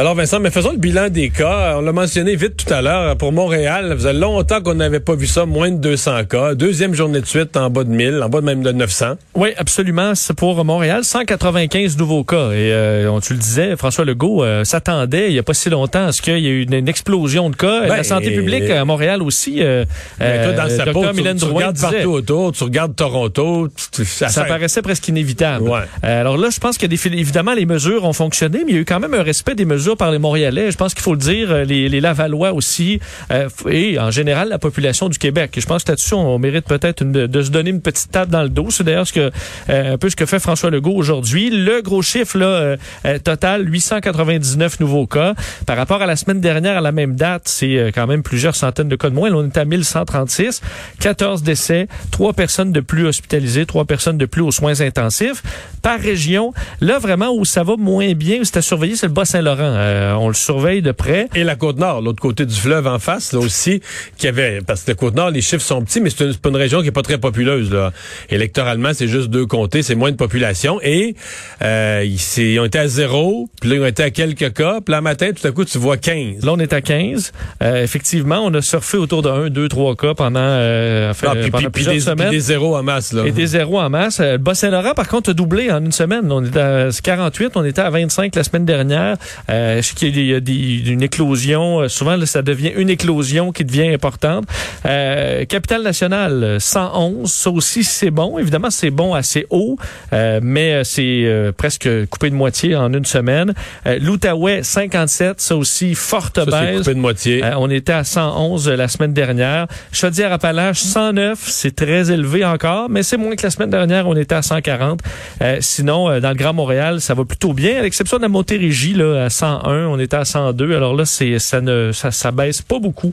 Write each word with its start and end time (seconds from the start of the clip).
Alors 0.00 0.14
Vincent, 0.14 0.40
mais 0.40 0.50
faisons 0.50 0.72
le 0.72 0.78
bilan 0.78 1.10
des 1.10 1.28
cas. 1.28 1.74
On 1.76 1.82
l'a 1.82 1.92
mentionné 1.92 2.34
vite 2.34 2.56
tout 2.56 2.72
à 2.72 2.80
l'heure. 2.80 3.18
Pour 3.18 3.32
Montréal, 3.32 3.84
ça 3.90 3.94
faisait 3.96 4.12
longtemps 4.14 4.62
qu'on 4.62 4.72
n'avait 4.72 4.98
pas 4.98 5.14
vu 5.14 5.26
ça, 5.26 5.44
moins 5.44 5.70
de 5.70 5.76
200 5.76 6.24
cas. 6.24 6.54
Deuxième 6.54 6.94
journée 6.94 7.20
de 7.20 7.26
suite 7.26 7.54
en 7.58 7.68
bas 7.68 7.84
de 7.84 7.90
1000, 7.90 8.22
en 8.22 8.30
bas 8.30 8.40
de 8.40 8.46
même 8.46 8.62
de 8.62 8.72
900. 8.72 9.16
Oui, 9.34 9.50
absolument. 9.58 10.14
C'est 10.14 10.32
pour 10.32 10.64
Montréal, 10.64 11.04
195 11.04 11.98
nouveaux 11.98 12.24
cas. 12.24 12.46
Et 12.52 12.72
euh, 12.72 13.10
on, 13.10 13.20
tu 13.20 13.34
le 13.34 13.38
disais, 13.40 13.76
François 13.76 14.06
Legault 14.06 14.42
euh, 14.42 14.64
s'attendait 14.64 15.26
il 15.28 15.34
n'y 15.34 15.38
a 15.38 15.42
pas 15.42 15.52
si 15.52 15.68
longtemps 15.68 16.06
à 16.06 16.12
ce 16.12 16.22
qu'il 16.22 16.38
y 16.38 16.46
ait 16.46 16.50
eu 16.50 16.62
une, 16.62 16.88
explosion 16.88 17.50
de 17.50 17.56
cas. 17.56 17.82
la 17.82 17.96
Ben, 17.96 18.02
santé 18.02 18.30
publique 18.30 18.70
à 18.70 18.82
Montréal 18.86 19.22
aussi. 19.22 19.56
Euh, 19.62 19.84
Ben, 20.18 20.44
toi, 20.54 20.64
dans 20.64 20.70
sa 20.70 20.86
peau, 20.86 21.04
tu, 21.12 21.34
tu 21.36 21.44
regardes 21.44 21.74
disait- 21.74 21.90
partout 21.90 22.10
autour, 22.12 22.52
tu 22.52 22.64
regardes 22.64 22.96
Toronto. 22.96 23.68
tu- 23.68 24.02
tu- 24.02 24.04
ça, 24.06 24.44
paraissait 24.44 24.80
presque 24.80 25.06
inévitable. 25.08 25.68
Ouais. 25.68 25.80
Alors 26.02 26.38
là, 26.38 26.48
je 26.48 26.58
pense 26.58 26.78
que 26.78 26.86
des, 26.86 27.06
évidemment, 27.08 27.52
les 27.52 27.66
mesures 27.66 28.04
ont 28.04 28.14
fonctionné, 28.14 28.60
mais 28.64 28.70
il 28.72 28.74
y 28.76 28.78
a 28.78 28.80
eu 28.80 28.84
quand 28.86 28.98
même 28.98 29.12
un 29.12 29.22
respect 29.22 29.54
des 29.54 29.66
mesures 29.66 29.89
par 29.96 30.10
les 30.10 30.18
Montréalais. 30.18 30.70
Je 30.70 30.76
pense 30.76 30.94
qu'il 30.94 31.02
faut 31.02 31.14
le 31.14 31.20
dire, 31.20 31.50
euh, 31.50 31.64
les, 31.64 31.88
les 31.88 32.00
Lavallois 32.00 32.52
aussi, 32.52 33.00
euh, 33.30 33.48
et 33.68 33.98
en 33.98 34.10
général, 34.10 34.48
la 34.48 34.58
population 34.58 35.08
du 35.08 35.18
Québec. 35.18 35.52
Je 35.56 35.66
pense 35.66 35.84
que 35.84 35.92
là-dessus, 35.92 36.14
on 36.14 36.38
mérite 36.38 36.66
peut-être 36.66 37.04
de 37.04 37.42
se 37.42 37.50
donner 37.50 37.70
une 37.70 37.80
petite 37.80 38.10
tape 38.10 38.28
dans 38.28 38.42
le 38.42 38.48
dos. 38.48 38.68
C'est 38.70 38.84
d'ailleurs 38.84 39.06
ce 39.06 39.12
que, 39.12 39.30
euh, 39.68 39.94
un 39.94 39.98
peu 39.98 40.10
ce 40.10 40.16
que 40.16 40.26
fait 40.26 40.38
François 40.38 40.70
Legault 40.70 40.94
aujourd'hui. 40.94 41.50
Le 41.50 41.82
gros 41.82 42.02
chiffre, 42.02 42.76
total, 43.24 43.68
899 43.68 44.80
nouveaux 44.80 45.06
cas. 45.06 45.34
Par 45.66 45.76
rapport 45.76 46.02
à 46.02 46.06
la 46.06 46.16
semaine 46.16 46.40
dernière, 46.40 46.78
à 46.78 46.80
la 46.80 46.92
même 46.92 47.16
date, 47.16 47.42
c'est 47.46 47.92
quand 47.94 48.06
même 48.06 48.22
plusieurs 48.22 48.56
centaines 48.56 48.88
de 48.88 48.96
cas 48.96 49.10
de 49.10 49.14
moins. 49.14 49.30
On 49.32 49.46
est 49.46 49.56
à 49.56 49.64
1136, 49.64 50.60
14 51.00 51.42
décès, 51.42 51.88
3 52.10 52.32
personnes 52.32 52.72
de 52.72 52.80
plus 52.80 53.06
hospitalisées, 53.06 53.66
3 53.66 53.84
personnes 53.84 54.18
de 54.18 54.26
plus 54.26 54.42
aux 54.42 54.52
soins 54.52 54.80
intensifs. 54.80 55.42
Par 55.82 55.98
région, 55.98 56.52
là, 56.80 56.98
vraiment, 56.98 57.30
où 57.34 57.44
ça 57.44 57.62
va 57.62 57.76
moins 57.76 58.12
bien, 58.12 58.40
où 58.40 58.44
c'est 58.44 58.58
à 58.58 58.62
surveiller, 58.62 58.96
c'est 58.96 59.06
le 59.06 59.12
Bas-Saint-Laurent. 59.12 59.69
Euh, 59.76 60.12
on 60.14 60.28
le 60.28 60.34
surveille 60.34 60.82
de 60.82 60.92
près. 60.92 61.28
Et 61.34 61.44
la 61.44 61.56
Côte-Nord, 61.56 62.02
l'autre 62.02 62.20
côté 62.20 62.44
du 62.46 62.54
fleuve 62.54 62.86
en 62.86 62.98
face, 62.98 63.32
là 63.32 63.38
aussi, 63.40 63.80
qui 64.16 64.28
avait, 64.28 64.60
parce 64.66 64.82
que 64.82 64.90
la 64.90 64.94
Côte-Nord, 64.94 65.30
les 65.30 65.40
chiffres 65.40 65.62
sont 65.64 65.82
petits, 65.82 66.00
mais 66.00 66.10
c'est 66.10 66.24
une, 66.24 66.32
c'est 66.32 66.40
pas 66.40 66.48
une 66.50 66.56
région 66.56 66.82
qui 66.82 66.88
est 66.88 66.92
pas 66.92 67.02
très 67.02 67.18
populeuse, 67.18 67.70
là. 67.72 67.92
Électoralement, 68.28 68.90
c'est 68.94 69.08
juste 69.08 69.28
deux 69.28 69.46
comtés, 69.46 69.82
c'est 69.82 69.94
moins 69.94 70.10
de 70.10 70.16
population. 70.16 70.78
Et, 70.82 71.14
euh, 71.62 72.04
ils, 72.04 72.42
ils 72.42 72.58
ont 72.60 72.64
été 72.64 72.78
à 72.78 72.88
zéro, 72.88 73.48
puis 73.60 73.70
là, 73.70 73.76
ils 73.76 73.82
ont 73.82 73.86
été 73.86 74.02
à 74.02 74.10
quelques 74.10 74.52
cas, 74.52 74.80
puis 74.84 74.92
là, 74.92 75.00
matin, 75.00 75.30
tout 75.38 75.46
à 75.46 75.50
coup, 75.52 75.64
tu 75.64 75.78
vois 75.78 75.96
15. 75.96 76.44
Là, 76.44 76.52
on 76.52 76.58
est 76.58 76.72
à 76.72 76.80
15. 76.80 77.32
Euh, 77.62 77.82
effectivement, 77.82 78.40
on 78.44 78.52
a 78.54 78.62
surfé 78.62 78.96
autour 78.96 79.22
de 79.22 79.28
1, 79.28 79.50
2, 79.50 79.68
3 79.68 79.96
cas 79.96 80.14
pendant, 80.14 80.40
euh, 80.40 81.10
enfin, 81.10 81.28
Ah, 81.30 81.34
puis, 81.36 81.50
pendant 81.50 81.58
puis- 81.58 81.66
puis 81.66 81.72
plusieurs 81.84 81.94
des, 81.94 82.00
puis 82.00 82.06
semaines. 82.10 82.30
des 82.30 82.40
zéros 82.40 82.76
en 82.76 82.82
masse, 82.82 83.12
là. 83.12 83.24
Et 83.26 83.32
des 83.32 83.46
zéros 83.46 83.80
en 83.80 83.90
masse. 83.90 84.20
Euh, 84.20 84.32
Le 84.32 84.38
Bas-Saint-Laurent, 84.38 84.94
par 84.94 85.08
contre, 85.08 85.30
a 85.30 85.34
doublé 85.34 85.70
en 85.70 85.84
une 85.84 85.92
semaine. 85.92 86.30
On 86.30 86.44
était 86.44 86.58
à 86.60 86.88
48, 87.02 87.52
on 87.56 87.64
était 87.64 87.80
à 87.82 87.90
25 87.90 88.34
la 88.36 88.44
semaine 88.44 88.64
dernière. 88.64 89.16
Euh, 89.50 89.59
je 89.76 89.82
sais 89.82 89.94
qu'il 89.94 90.18
y 90.26 90.34
a, 90.34 90.40
des- 90.40 90.90
une 90.90 91.02
éclosion. 91.02 91.80
Euh, 91.82 91.88
Souvent, 91.88 92.16
là, 92.16 92.26
ça 92.26 92.42
devient 92.42 92.72
une 92.76 92.88
éclosion 92.90 93.52
qui 93.52 93.64
devient 93.64 93.88
importante. 93.88 94.44
Euh, 94.86 95.44
Capitale 95.44 95.82
nationale, 95.82 96.42
euh, 96.44 96.58
111. 96.58 97.30
Ça 97.32 97.50
aussi, 97.50 97.84
c'est 97.84 98.10
bon. 98.10 98.38
Évidemment, 98.38 98.70
c'est 98.70 98.90
bon 98.90 99.14
assez 99.14 99.46
haut, 99.50 99.76
euh, 100.12 100.40
mais 100.42 100.74
euh, 100.74 100.84
c'est 100.84 101.24
euh, 101.24 101.52
presque 101.52 101.88
coupé 102.06 102.30
de 102.30 102.34
moitié 102.34 102.76
en 102.76 102.92
une 102.92 103.04
semaine. 103.04 103.54
Euh, 103.86 103.98
L'Outaouais, 104.00 104.62
57. 104.62 105.40
Ça 105.40 105.56
aussi, 105.56 105.94
forte 105.94 106.36
Ça, 106.36 106.44
baisse. 106.46 106.78
coupé 106.80 106.94
de 106.94 107.00
moitié. 107.00 107.44
Euh, 107.44 107.52
on 107.58 107.68
était 107.70 107.92
à 107.92 108.04
111 108.04 108.68
la 108.68 108.88
semaine 108.88 109.12
dernière. 109.12 109.66
Chaudière-Appalaches, 109.92 110.80
109, 110.80 111.38
c'est 111.46 111.74
très 111.76 112.10
élevé 112.10 112.44
encore, 112.44 112.88
mais 112.88 113.02
c'est 113.02 113.16
moins 113.16 113.36
que 113.36 113.42
la 113.42 113.50
semaine 113.50 113.70
dernière, 113.70 114.08
on 114.08 114.16
était 114.16 114.34
à 114.34 114.42
140. 114.42 115.00
Euh, 115.42 115.58
sinon, 115.60 116.08
euh, 116.08 116.20
dans 116.20 116.30
le 116.30 116.34
Grand 116.34 116.52
Montréal, 116.52 117.00
ça 117.00 117.14
va 117.14 117.24
plutôt 117.24 117.52
bien, 117.52 117.78
à 117.78 117.82
l'exception 117.82 118.16
de 118.16 118.22
la 118.22 118.28
Montérégie, 118.28 118.94
là, 118.94 119.24
à 119.24 119.30
101, 119.50 119.86
on 119.86 119.98
était 119.98 120.16
à 120.16 120.24
102. 120.24 120.76
Alors 120.76 120.94
là, 120.94 121.04
c'est 121.04 121.38
ça 121.38 121.60
ne 121.60 121.90
ça, 121.92 122.30
baisse 122.30 122.62
pas 122.62 122.78
beaucoup 122.78 123.12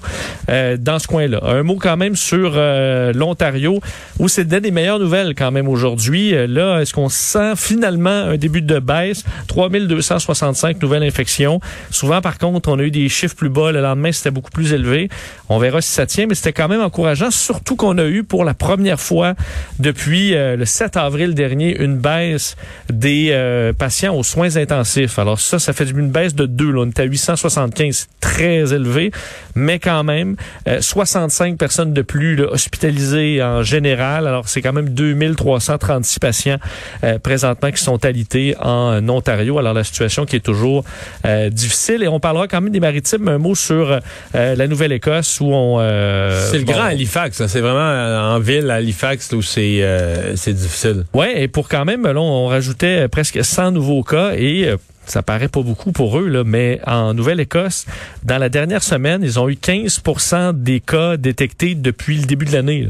euh, 0.49 0.77
dans 0.77 0.99
ce 0.99 1.07
coin-là. 1.07 1.39
Un 1.43 1.63
mot 1.63 1.77
quand 1.77 1.97
même 1.97 2.16
sur 2.16 2.53
euh, 2.55 3.11
l'Ontario, 3.13 3.80
où 4.20 4.27
c'est 4.27 4.45
des 4.45 4.71
meilleures 4.71 4.99
nouvelles 4.99 5.33
quand 5.36 5.52
même 5.52 5.67
aujourd'hui. 5.67 6.36
Euh, 6.36 6.47
là, 6.47 6.80
est-ce 6.80 6.93
qu'on 6.93 7.09
sent 7.09 7.53
finalement 7.55 8.09
un 8.09 8.37
début 8.37 8.61
de 8.61 8.80
baisse? 8.80 9.23
3265 9.47 10.81
nouvelles 10.81 11.03
infections. 11.03 11.59
Souvent, 11.89 12.21
par 12.21 12.37
contre, 12.37 12.70
on 12.70 12.77
a 12.80 12.83
eu 12.83 12.92
des 12.92 13.09
chiffres 13.09 13.36
plus 13.36 13.49
bas. 13.49 13.71
Le 13.71 13.81
lendemain, 13.81 14.11
c'était 14.11 14.31
beaucoup 14.31 14.52
plus 14.52 14.73
élevé. 14.73 15.09
On 15.49 15.58
verra 15.58 15.81
si 15.81 15.92
ça 15.92 16.05
tient, 16.05 16.27
mais 16.27 16.36
c'était 16.36 16.53
quand 16.53 16.67
même 16.67 16.81
encourageant, 16.81 17.31
surtout 17.31 17.76
qu'on 17.76 17.97
a 17.97 18.05
eu 18.05 18.23
pour 18.23 18.45
la 18.45 18.53
première 18.53 18.99
fois 18.99 19.33
depuis 19.80 20.33
le 20.33 20.65
7 20.65 20.97
avril 20.97 21.33
dernier 21.33 21.77
une 21.81 21.97
baisse 21.97 22.55
des 22.89 23.71
patients 23.77 24.15
aux 24.15 24.23
soins 24.23 24.58
intensifs. 24.58 25.20
Alors 25.20 25.39
ça, 25.39 25.59
ça 25.59 25.73
fait 25.73 25.89
une 25.89 26.09
baisse 26.09 26.27
de 26.36 26.45
2. 26.45 26.71
Là. 26.71 26.82
On 26.82 26.88
est 26.88 26.99
à 26.99 27.04
875, 27.04 27.95
c'est 27.95 28.08
très 28.20 28.73
élevé, 28.73 29.11
mais 29.55 29.80
quand 29.80 30.04
même, 30.04 30.36
euh, 30.67 30.82
65 30.82 31.58
personnes 31.58 31.93
de 31.93 32.02
plus 32.02 32.36
là, 32.36 32.45
hospitalisées 32.52 33.42
en 33.43 33.64
général. 33.64 34.27
Alors 34.27 34.48
c'est 34.48 34.61
quand 34.61 34.73
même 34.73 34.89
2336 34.89 36.20
patients 36.20 36.58
euh, 37.04 37.20
présentement 37.20 37.71
qui 37.71 37.82
sont 37.83 38.04
alités 38.05 38.55
en 38.60 39.08
Ontario. 39.10 39.58
Alors 39.60 39.73
la 39.73 39.83
situation 39.83 40.26
qui 40.26 40.36
est 40.36 40.42
toujours 40.45 40.83
euh, 41.26 41.49
difficile. 41.49 42.04
Et 42.04 42.08
on 42.08 42.20
parlera 42.20 42.48
quand 42.48 42.61
même 42.61 42.71
des 42.73 42.80
maritimes. 42.80 43.27
Un 43.27 43.38
mot 43.38 43.55
sur 43.55 43.99
euh, 44.36 44.55
la 44.55 44.67
Nouvelle-Écosse 44.67 45.39
où 45.42 45.54
on... 45.54 45.77
euh, 45.80 46.48
c'est 46.52 46.58
le 46.59 46.64
bon, 46.65 46.73
grand 46.73 46.83
Halifax, 46.83 47.39
là. 47.39 47.48
c'est 47.48 47.61
vraiment 47.61 47.80
euh, 47.80 48.36
en 48.36 48.39
ville, 48.39 48.70
à 48.70 48.76
Halifax, 48.76 49.32
où 49.33 49.42
c'est 49.42 49.82
euh, 49.82 50.36
c'est 50.36 50.54
difficile. 50.54 51.05
Ouais, 51.14 51.42
et 51.44 51.48
pour 51.48 51.67
quand 51.70 51.86
même, 51.86 52.04
là, 52.04 52.20
on 52.20 52.48
rajoutait 52.48 53.04
euh, 53.04 53.08
presque 53.08 53.44
100 53.44 53.71
nouveaux 53.71 54.04
cas 54.04 54.32
et 54.36 54.67
euh, 54.67 54.77
ça 55.08 55.23
paraît 55.23 55.48
pas 55.48 55.62
beaucoup 55.62 55.92
pour 55.92 56.20
eux, 56.20 56.28
là, 56.28 56.44
mais 56.45 56.80
en 56.86 57.14
Nouvelle-Écosse, 57.14 57.86
dans 58.23 58.38
la 58.38 58.50
dernière 58.50 58.84
semaine, 58.84 59.22
ils 59.23 59.40
ont 59.40 59.50
eu 59.50 59.54
15% 59.54 60.54
des 60.62 60.80
cas 60.80 61.18
détectés 61.18 61.76
depuis 61.76 62.18
le 62.18 62.26
début 62.26 62.45
de 62.45 62.54
l'année. 62.54 62.88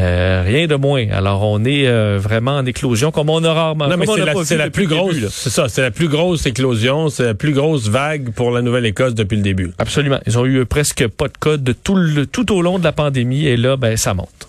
Euh, 0.00 0.44
rien 0.46 0.68
de 0.68 0.76
moins. 0.76 1.08
Alors, 1.10 1.42
on 1.42 1.64
est 1.64 1.88
euh, 1.88 2.18
vraiment 2.22 2.52
en 2.52 2.66
éclosion, 2.66 3.10
comme 3.10 3.30
on 3.30 3.42
a 3.42 3.52
rarement. 3.52 3.88
Non, 3.88 3.96
mais 3.96 4.06
c'est 4.44 4.56
la, 4.56 4.70
plus 4.70 4.86
grosse, 4.86 5.16
c'est 5.30 5.50
ça, 5.50 5.68
c'est 5.68 5.82
la 5.82 5.90
plus 5.90 6.06
grosse 6.06 6.46
éclosion, 6.46 7.08
c'est 7.08 7.24
la 7.24 7.34
plus 7.34 7.52
grosse 7.52 7.88
vague 7.88 8.30
pour 8.30 8.52
la 8.52 8.62
Nouvelle-Écosse 8.62 9.14
depuis 9.14 9.36
le 9.36 9.42
début. 9.42 9.72
Absolument. 9.78 10.20
Ils 10.26 10.38
ont 10.38 10.46
eu 10.46 10.64
presque 10.66 11.08
pas 11.08 11.26
de 11.26 11.36
cas 11.40 11.56
de 11.56 11.72
tout, 11.72 11.96
le, 11.96 12.26
tout 12.26 12.52
au 12.52 12.62
long 12.62 12.78
de 12.78 12.84
la 12.84 12.92
pandémie, 12.92 13.46
et 13.46 13.56
là, 13.56 13.76
ben, 13.76 13.96
ça 13.96 14.14
monte. 14.14 14.47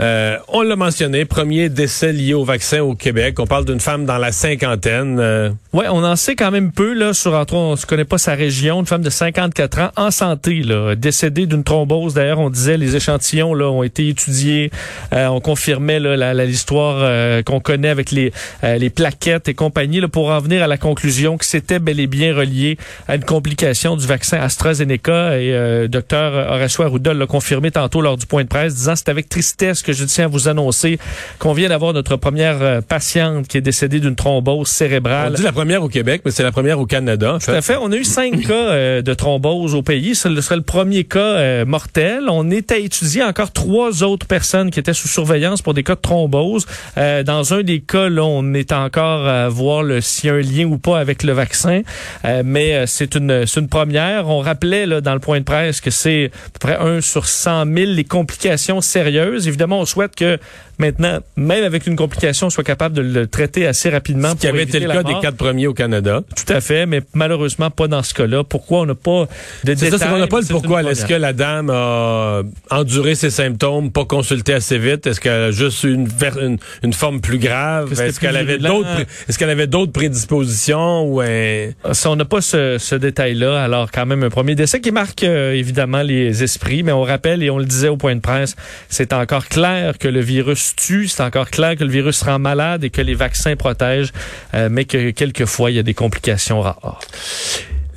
Euh, 0.00 0.36
on 0.48 0.62
l'a 0.62 0.76
mentionné, 0.76 1.24
premier 1.24 1.68
décès 1.68 2.12
lié 2.12 2.34
au 2.34 2.44
vaccin 2.44 2.80
au 2.80 2.94
Québec. 2.94 3.38
On 3.38 3.46
parle 3.46 3.64
d'une 3.64 3.80
femme 3.80 4.04
dans 4.06 4.18
la 4.18 4.32
cinquantaine. 4.32 5.18
euh, 5.20 5.50
Ouais, 5.72 5.86
on 5.90 6.04
en 6.04 6.16
sait 6.16 6.34
quand 6.36 6.50
même 6.50 6.70
peu 6.72 6.92
là 6.92 7.12
sur 7.14 7.34
entre 7.34 7.54
on 7.54 7.76
se 7.76 7.86
connaît 7.86 8.04
pas 8.04 8.18
sa 8.18 8.34
région, 8.34 8.80
une 8.80 8.86
femme 8.86 9.02
de 9.02 9.10
54 9.10 9.78
ans 9.80 9.90
en 9.96 10.10
santé 10.10 10.62
là, 10.62 10.94
décédée 10.94 11.46
d'une 11.46 11.64
thrombose. 11.64 12.14
D'ailleurs, 12.14 12.40
on 12.40 12.50
disait 12.50 12.76
les 12.76 12.96
échantillons 12.96 13.54
là 13.54 13.70
ont 13.70 13.82
été 13.82 14.08
étudiés, 14.08 14.70
Euh, 15.12 15.26
on 15.26 15.40
confirmait 15.40 16.00
l'histoire 16.46 16.96
euh, 17.00 17.42
qu'on 17.42 17.60
connaît 17.60 17.88
avec 17.88 18.10
les 18.10 18.32
euh, 18.64 18.76
les 18.78 18.90
plaquettes 18.90 19.48
et 19.48 19.54
compagnie 19.54 20.00
là 20.00 20.08
pour 20.08 20.30
en 20.30 20.38
venir 20.40 20.62
à 20.62 20.66
la 20.66 20.78
conclusion 20.78 21.36
que 21.36 21.44
c'était 21.44 21.78
bel 21.78 22.00
et 22.00 22.06
bien 22.06 22.34
relié 22.34 22.78
à 23.08 23.16
une 23.16 23.24
complication 23.24 23.96
du 23.96 24.06
vaccin 24.06 24.38
AstraZeneca 24.40 25.38
et 25.38 25.52
euh, 25.52 25.88
docteur 25.88 26.32
Horacio 26.50 26.84
Arruda 26.84 27.14
l'a 27.14 27.26
confirmé 27.26 27.70
tantôt 27.70 28.00
lors 28.00 28.16
du 28.16 28.26
point 28.26 28.42
de 28.44 28.48
presse 28.48 28.74
disant 28.74 28.94
c'est 28.96 29.08
avec 29.08 29.28
tristesse 29.28 29.81
que 29.82 29.92
je 29.92 30.04
tiens 30.04 30.24
à 30.24 30.28
vous 30.28 30.48
annoncer 30.48 30.98
qu'on 31.38 31.52
vient 31.52 31.68
d'avoir 31.68 31.92
notre 31.92 32.16
première 32.16 32.62
euh, 32.62 32.80
patiente 32.80 33.48
qui 33.48 33.58
est 33.58 33.62
décédée 33.62 34.00
d'une 34.00 34.16
thrombose 34.16 34.60
on 34.60 34.64
cérébrale. 34.64 35.32
dit 35.34 35.42
la 35.42 35.52
première 35.52 35.82
au 35.82 35.88
Québec, 35.88 36.22
mais 36.24 36.30
c'est 36.30 36.42
la 36.42 36.52
première 36.52 36.78
au 36.78 36.86
Canada. 36.86 37.34
en 37.34 37.38
Tout 37.38 37.46
fait. 37.46 37.56
à 37.56 37.62
fait. 37.62 37.76
On 37.80 37.90
a 37.92 37.96
eu 37.96 38.04
cinq 38.04 38.40
cas 38.46 38.52
euh, 38.54 39.02
de 39.02 39.14
thrombose 39.14 39.74
au 39.74 39.82
pays. 39.82 40.14
Ce 40.14 40.28
serait 40.40 40.56
le 40.56 40.62
premier 40.62 41.04
cas 41.04 41.18
euh, 41.20 41.64
mortel. 41.64 42.24
On 42.28 42.50
est 42.50 42.72
à 42.72 42.76
étudier 42.78 43.22
encore 43.22 43.52
trois 43.52 44.02
autres 44.02 44.26
personnes 44.26 44.70
qui 44.70 44.78
étaient 44.80 44.92
sous 44.94 45.08
surveillance 45.08 45.62
pour 45.62 45.74
des 45.74 45.82
cas 45.82 45.94
de 45.94 46.00
thrombose. 46.00 46.66
Euh, 46.98 47.22
dans 47.22 47.54
un 47.54 47.62
des 47.62 47.80
cas, 47.80 48.08
là, 48.08 48.24
on 48.24 48.54
est 48.54 48.72
encore 48.72 49.26
à 49.26 49.48
voir 49.48 49.84
s'il 50.00 50.28
y 50.28 50.30
a 50.30 50.34
un 50.36 50.40
lien 50.40 50.64
ou 50.66 50.78
pas 50.78 50.98
avec 50.98 51.22
le 51.22 51.32
vaccin. 51.32 51.82
Euh, 52.24 52.42
mais 52.44 52.74
euh, 52.74 52.84
c'est 52.86 53.14
une, 53.14 53.44
une 53.56 53.68
première. 53.68 54.28
On 54.28 54.40
rappelait 54.40 54.86
là, 54.86 55.00
dans 55.00 55.14
le 55.14 55.20
point 55.20 55.38
de 55.38 55.44
presse 55.44 55.80
que 55.80 55.90
c'est 55.90 56.26
à 56.26 56.50
peu 56.52 56.58
près 56.60 56.76
un 56.78 57.00
sur 57.00 57.26
100 57.26 57.64
000 57.64 57.76
les 57.92 58.04
complications 58.04 58.80
sérieuses. 58.80 59.48
Évidemment, 59.48 59.71
on 59.72 59.86
souhaite 59.86 60.14
que 60.14 60.38
maintenant, 60.78 61.18
même 61.36 61.64
avec 61.64 61.86
une 61.86 61.96
complication, 61.96 62.48
on 62.48 62.50
soit 62.50 62.64
capable 62.64 62.94
de 62.94 63.02
le 63.02 63.26
traiter 63.26 63.66
assez 63.66 63.90
rapidement. 63.90 64.30
Ce 64.30 64.34
qui 64.34 64.46
pour 64.46 64.54
avait 64.54 64.64
été 64.64 64.80
le 64.80 64.88
cas 64.88 65.02
des 65.02 65.14
quatre 65.20 65.36
premiers 65.36 65.66
au 65.66 65.74
Canada. 65.74 66.22
Tout 66.34 66.52
à 66.52 66.60
fait, 66.60 66.86
mais 66.86 67.02
malheureusement 67.14 67.70
pas 67.70 67.88
dans 67.88 68.02
ce 68.02 68.14
cas-là. 68.14 68.44
Pourquoi 68.44 68.80
on 68.80 68.86
n'a 68.86 68.94
pas 68.94 69.26
de 69.64 69.74
C'est 69.74 69.74
détails? 69.74 69.90
ça, 69.90 69.98
c'est 69.98 70.10
qu'on 70.10 70.18
n'a 70.18 70.26
pas 70.26 70.40
le 70.40 70.46
pourquoi. 70.46 70.82
Est-ce 70.82 71.06
que 71.06 71.14
la 71.14 71.32
dame 71.32 71.70
a 71.70 72.42
enduré 72.70 73.14
ses 73.14 73.30
symptômes, 73.30 73.90
pas 73.90 74.04
consulté 74.04 74.54
assez 74.54 74.78
vite? 74.78 75.06
Est-ce 75.06 75.20
qu'elle 75.20 75.32
a 75.32 75.50
juste 75.50 75.84
eu 75.84 75.94
une, 75.94 76.08
une, 76.40 76.58
une 76.82 76.92
forme 76.92 77.20
plus 77.20 77.38
grave? 77.38 77.92
Est-ce 77.92 78.18
qu'elle 78.20 78.36
avait 78.36 78.58
d'autres, 78.58 79.04
est-ce 79.28 79.38
qu'elle 79.38 79.50
avait 79.50 79.66
d'autres 79.66 79.92
prédispositions 79.92 81.02
ou 81.04 81.20
un... 81.20 81.70
Ça, 81.92 82.10
on 82.10 82.16
n'a 82.16 82.24
pas 82.24 82.40
ce, 82.40 82.76
ce 82.78 82.94
détail-là. 82.94 83.62
Alors, 83.62 83.90
quand 83.90 84.06
même, 84.06 84.22
un 84.22 84.30
premier 84.30 84.54
décès 84.54 84.80
qui 84.80 84.90
marque 84.90 85.24
euh, 85.24 85.52
évidemment 85.52 86.02
les 86.02 86.42
esprits, 86.42 86.82
mais 86.82 86.92
on 86.92 87.02
rappelle, 87.02 87.42
et 87.42 87.50
on 87.50 87.58
le 87.58 87.64
disait 87.64 87.88
au 87.88 87.96
point 87.96 88.14
de 88.14 88.20
presse, 88.20 88.56
c'est 88.88 89.12
encore 89.12 89.46
clair 89.48 89.98
que 89.98 90.08
le 90.08 90.20
virus 90.20 90.61
c'est 91.08 91.22
encore 91.22 91.50
clair 91.50 91.76
que 91.76 91.84
le 91.84 91.90
virus 91.90 92.22
rend 92.22 92.38
malade 92.38 92.84
et 92.84 92.90
que 92.90 93.00
les 93.00 93.14
vaccins 93.14 93.56
protègent, 93.56 94.12
euh, 94.54 94.68
mais 94.70 94.84
que 94.84 95.10
quelquefois, 95.10 95.70
il 95.70 95.76
y 95.76 95.78
a 95.78 95.82
des 95.82 95.94
complications 95.94 96.60
rares. 96.60 97.00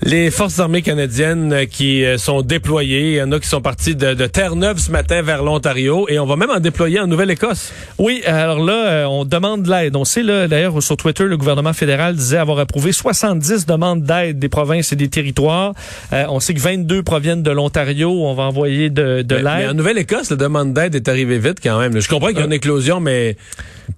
Les 0.03 0.30
forces 0.30 0.59
armées 0.59 0.81
canadiennes 0.81 1.53
euh, 1.53 1.65
qui 1.65 2.03
euh, 2.03 2.18
sont 2.18 2.42
déployées, 2.42 3.12
il 3.12 3.15
y 3.15 3.21
en 3.21 3.31
a 3.31 3.39
qui 3.39 3.47
sont 3.47 3.62
partis 3.62 3.95
de, 3.95 4.13
Terre-Neuve 4.27 4.77
ce 4.77 4.92
matin 4.92 5.21
vers 5.21 5.42
l'Ontario 5.42 6.07
et 6.09 6.19
on 6.19 6.25
va 6.25 6.36
même 6.36 6.50
en 6.51 6.59
déployer 6.59 7.00
en 7.00 7.07
Nouvelle-Écosse. 7.07 7.71
Oui, 7.97 8.21
alors 8.25 8.59
là, 8.59 8.74
euh, 8.74 9.06
on 9.06 9.24
demande 9.24 9.63
de 9.63 9.71
l'aide. 9.71 9.95
On 9.95 10.03
sait, 10.03 10.21
là, 10.21 10.47
d'ailleurs, 10.50 10.83
sur 10.83 10.97
Twitter, 10.97 11.24
le 11.24 11.38
gouvernement 11.38 11.71
fédéral 11.71 12.15
disait 12.15 12.38
avoir 12.38 12.59
approuvé 12.59 12.92
70 12.92 13.65
demandes 13.65 14.03
d'aide 14.03 14.38
des 14.38 14.50
provinces 14.50 14.92
et 14.92 14.97
des 14.97 15.07
territoires. 15.07 15.74
on 16.12 16.39
sait 16.39 16.53
que 16.53 16.59
22 16.59 17.01
proviennent 17.01 17.44
de 17.44 17.51
l'Ontario. 17.51 18.12
On 18.12 18.33
va 18.33 18.44
envoyer 18.44 18.89
de, 18.89 19.21
de 19.21 19.36
l'aide. 19.36 19.45
Mais 19.45 19.68
en 19.68 19.74
Nouvelle-Écosse, 19.74 20.30
la 20.30 20.36
demande 20.36 20.74
d'aide 20.74 20.95
est 20.95 21.07
arrivée 21.07 21.39
vite 21.39 21.59
quand 21.63 21.80
même. 21.80 22.00
Je 22.00 22.09
comprends 22.09 22.27
qu'il 22.27 22.39
y 22.39 22.42
a 22.42 22.45
une 22.45 22.53
éclosion, 22.53 23.00
mais 23.00 23.38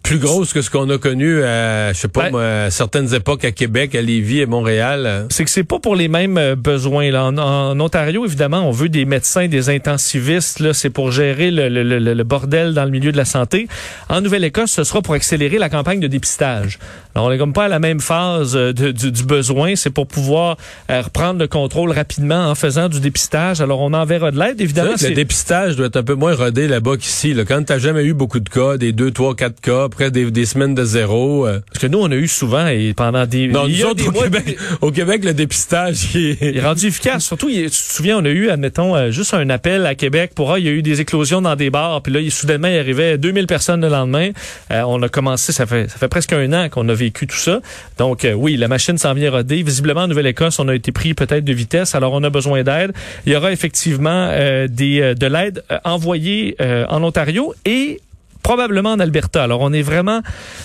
plus 0.04 0.20
grosse 0.20 0.54
que 0.54 0.62
ce 0.62 0.70
qu'on 0.70 0.90
a 0.90 0.98
connu 0.98 1.44
à, 1.44 1.94
je 1.94 1.98
sais 1.98 2.08
pas, 2.08 2.30
à 2.66 2.70
certaines 2.72 3.14
époques 3.14 3.46
à 3.46 3.52
Québec, 3.52 3.96
à 3.96 4.02
Lévis 4.02 4.42
et 4.42 4.46
Montréal. 4.46 5.26
C'est 5.30 5.44
que 5.44 5.50
c'est 5.50 5.64
pas 5.64 5.80
pour 5.80 5.96
les 5.96 6.08
mêmes 6.08 6.38
euh, 6.38 6.56
besoins. 6.56 7.12
Là. 7.12 7.26
En, 7.26 7.80
Ontario, 7.80 8.26
évidemment, 8.26 8.68
on 8.68 8.72
veut 8.72 8.90
des 8.90 9.06
médecins, 9.06 9.48
des 9.48 9.70
intensivistes. 9.70 10.60
Là, 10.60 10.74
c'est 10.74 10.90
pour 10.90 11.12
gérer 11.12 11.52
le, 11.52 11.70
le, 11.70 11.84
le, 11.84 12.24
bordel 12.24 12.74
dans 12.74 12.86
le 12.86 12.92
milieu 12.92 13.12
de 13.12 13.18
la 13.18 13.26
santé. 13.26 13.68
En 14.10 14.22
Nouvelle-Écosse, 14.22 14.72
ce 14.72 14.84
sera 14.84 15.02
pour 15.02 15.14
accélérer 15.14 15.58
la 15.58 15.70
campagne 15.70 16.00
de 16.00 16.08
dépistage. 16.08 16.80
Alors, 17.16 17.28
on 17.28 17.30
n'est 17.32 17.38
comme 17.38 17.54
pas 17.54 17.66
à 17.66 17.68
la 17.68 17.80
même 17.80 18.00
phase 18.00 18.56
euh, 18.56 18.74
de, 18.74 18.92
du, 18.92 19.24
besoin. 19.24 19.76
C'est 19.76 19.90
pour 19.90 20.08
pouvoir 20.08 20.58
euh, 20.92 21.02
reprendre 21.02 21.40
le 21.40 21.48
contrôle 21.48 21.92
rapidement 21.92 22.50
en 22.50 22.56
faisant 22.56 22.90
du 22.90 23.00
dépistage. 23.00 23.62
Alors, 23.62 23.82
on 23.82 23.94
enverra 23.94 24.32
de 24.32 24.40
l'aide, 24.40 24.62
évidemment. 24.62 24.92
le 25.02 25.16
dépistage 25.16 25.76
doit 25.76 25.88
être 25.88 25.98
un 25.98 26.04
peu 26.04 26.14
moins 26.14 26.36
rodé 26.36 26.68
là-bas 26.68 26.98
qu'ici. 26.98 27.34
Là. 27.34 27.44
Quand 27.46 27.64
t'as 27.66 27.80
jamais 27.80 28.04
eu 28.04 28.14
beaucoup 28.14 28.40
de 28.40 28.50
cas, 28.50 28.78
des 28.78 28.92
deux, 28.92 29.12
trois, 29.12 29.36
quatre 29.36 29.60
cas, 29.62 29.77
après 29.84 30.12
des, 30.12 30.32
des 30.32 30.46
semaines 30.46 30.76
de 30.76 30.84
zéro. 30.84 31.48
Parce 31.68 31.80
que 31.80 31.88
nous, 31.88 32.00
on 32.00 32.12
a 32.12 32.16
eu 32.16 32.28
souvent 32.28 32.68
et 32.68 32.94
pendant 32.94 33.26
des... 33.26 33.48
Non, 33.48 33.68
nous 33.68 33.86
autres, 33.86 34.08
au, 34.08 34.12
Québec, 34.12 34.58
au 34.82 34.92
Québec, 34.92 35.24
le 35.24 35.34
dépistage, 35.34 36.16
il 36.16 36.38
est 36.42 36.62
rendu 36.62 36.88
efficace. 36.88 37.26
Surtout, 37.26 37.50
tu 37.50 37.70
te 37.70 37.76
souviens, 37.76 38.18
on 38.18 38.26
a 38.26 38.30
eu, 38.30 38.50
admettons, 38.50 38.96
euh, 38.96 39.12
juste 39.12 39.34
un 39.34 39.50
appel 39.50 39.86
à 39.86 39.96
Québec 39.96 40.32
pour, 40.36 40.52
ah, 40.52 40.60
il 40.60 40.66
y 40.66 40.68
a 40.68 40.72
eu 40.72 40.82
des 40.82 41.02
éclosions 41.02 41.42
dans 41.42 41.56
des 41.56 41.70
bars, 41.70 42.02
puis 42.02 42.14
là, 42.14 42.20
il, 42.20 42.32
soudainement, 42.32 42.68
il 42.68 42.78
arrivait 42.78 43.18
2000 43.18 43.48
personnes 43.48 43.82
le 43.82 43.90
lendemain. 43.90 44.32
Euh, 44.72 44.82
on 44.88 45.02
a 45.02 45.10
commencé, 45.10 45.52
ça 45.52 45.66
fait, 45.66 45.90
ça 45.90 45.98
fait 45.98 46.08
presque 46.08 46.34
un 46.34 46.52
an 46.54 46.70
qu'on 46.70 46.88
a 46.90 46.94
vécu 46.94 47.28
tout 47.28 47.38
ça. 47.38 47.60
Donc, 47.98 48.26
euh, 48.26 48.34
oui, 48.34 48.58
la 48.58 48.68
machine 48.68 48.98
s'en 48.98 49.14
vient 49.14 49.32
roder. 49.32 49.64
Visiblement, 49.64 50.02
en 50.02 50.08
Nouvelle-Écosse, 50.08 50.60
on 50.60 50.68
a 50.68 50.76
été 50.76 50.92
pris 50.92 51.14
peut-être 51.14 51.44
de 51.44 51.54
vitesse, 51.54 51.96
alors 51.96 52.14
on 52.14 52.24
a 52.24 52.30
besoin 52.30 52.64
d'aide. 52.64 52.94
Il 53.26 53.34
y 53.34 53.36
aura 53.36 53.52
effectivement 53.52 54.28
des, 54.68 55.16
de 55.16 55.26
l'aide 55.28 55.64
envoyée 55.84 56.56
en 56.60 57.04
Ontario 57.04 57.54
et 57.66 58.00
probablement 58.48 58.94
en 58.94 59.00
Alberta. 59.02 59.44
Alors, 59.44 59.60
on 59.60 59.74
est 59.74 59.82
vraiment 59.82 60.22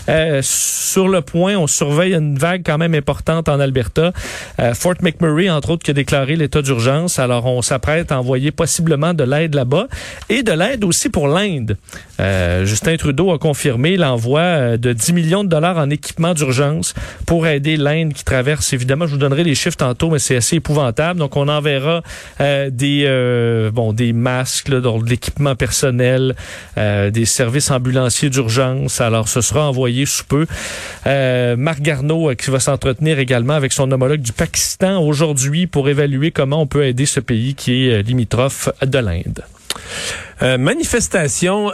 euh, 0.08 0.38
sur 0.40 1.08
le 1.08 1.20
point. 1.20 1.56
On 1.56 1.66
surveille 1.66 2.14
une 2.14 2.38
vague 2.38 2.62
quand 2.64 2.78
même 2.78 2.94
importante 2.94 3.48
en 3.48 3.58
Alberta. 3.58 4.12
Euh, 4.60 4.72
Fort 4.72 4.94
McMurray, 5.02 5.50
entre 5.50 5.70
autres, 5.70 5.82
qui 5.82 5.90
a 5.90 5.94
déclaré 5.94 6.36
l'état 6.36 6.62
d'urgence. 6.62 7.18
Alors, 7.18 7.44
on 7.46 7.60
s'apprête 7.60 8.12
à 8.12 8.20
envoyer 8.20 8.52
possiblement 8.52 9.14
de 9.14 9.24
l'aide 9.24 9.56
là-bas 9.56 9.88
et 10.28 10.44
de 10.44 10.52
l'aide 10.52 10.84
aussi 10.84 11.08
pour 11.08 11.26
l'Inde. 11.26 11.76
Euh, 12.20 12.64
Justin 12.64 12.96
Trudeau 12.96 13.32
a 13.32 13.38
confirmé 13.40 13.96
l'envoi 13.96 14.76
de 14.76 14.92
10 14.92 15.12
millions 15.12 15.42
de 15.42 15.48
dollars 15.48 15.78
en 15.78 15.90
équipement 15.90 16.34
d'urgence 16.34 16.94
pour 17.26 17.48
aider 17.48 17.76
l'Inde 17.76 18.12
qui 18.12 18.22
traverse. 18.22 18.72
Évidemment, 18.72 19.08
je 19.08 19.14
vous 19.14 19.18
donnerai 19.18 19.42
les 19.42 19.56
chiffres 19.56 19.78
tantôt, 19.78 20.08
mais 20.08 20.20
c'est 20.20 20.36
assez 20.36 20.54
épouvantable. 20.54 21.18
Donc, 21.18 21.36
on 21.36 21.48
enverra 21.48 22.02
des 22.38 23.70
bon 23.74 23.92
des 23.92 24.12
masques, 24.12 24.68
là, 24.68 24.78
de 24.78 25.10
l'équipement 25.10 25.56
personnel, 25.56 26.36
des 26.76 27.24
services 27.24 27.71
ambulancier 27.72 28.30
d'urgence. 28.30 29.00
Alors, 29.00 29.28
ce 29.28 29.40
sera 29.40 29.68
envoyé 29.68 30.06
sous 30.06 30.24
peu. 30.24 30.46
Euh, 31.06 31.56
Marc 31.56 31.80
Garneau, 31.80 32.30
euh, 32.30 32.34
qui 32.34 32.50
va 32.50 32.60
s'entretenir 32.60 33.18
également 33.18 33.54
avec 33.54 33.72
son 33.72 33.90
homologue 33.90 34.20
du 34.20 34.32
Pakistan 34.32 35.02
aujourd'hui 35.02 35.66
pour 35.66 35.88
évaluer 35.88 36.30
comment 36.30 36.62
on 36.62 36.66
peut 36.66 36.84
aider 36.84 37.06
ce 37.06 37.20
pays 37.20 37.54
qui 37.54 37.88
est 37.88 37.94
euh, 37.94 38.02
limitrophe 38.02 38.68
de 38.82 38.98
l'Inde. 38.98 39.42
manifestation 40.58 41.70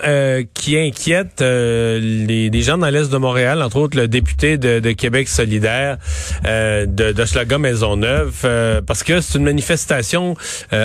qui 0.55 0.79
inquiète 0.79 1.41
les, 1.41 2.63
gens 2.63 2.79
dans 2.79 2.91
l'est 2.91 3.11
de 3.11 3.17
Montréal, 3.17 3.63
entre 3.63 3.79
autres 3.79 3.97
le 3.97 4.07
député 4.07 4.59
de, 4.59 4.93
Québec 4.93 5.27
solidaire 5.27 5.97
de, 6.45 6.87
de 7.13 7.25
Schlager 7.25 7.59
Maisonneuve, 7.59 8.83
parce 8.87 9.03
que 9.03 9.21
c'est 9.21 9.39
une 9.39 9.45
manifestation 9.45 10.37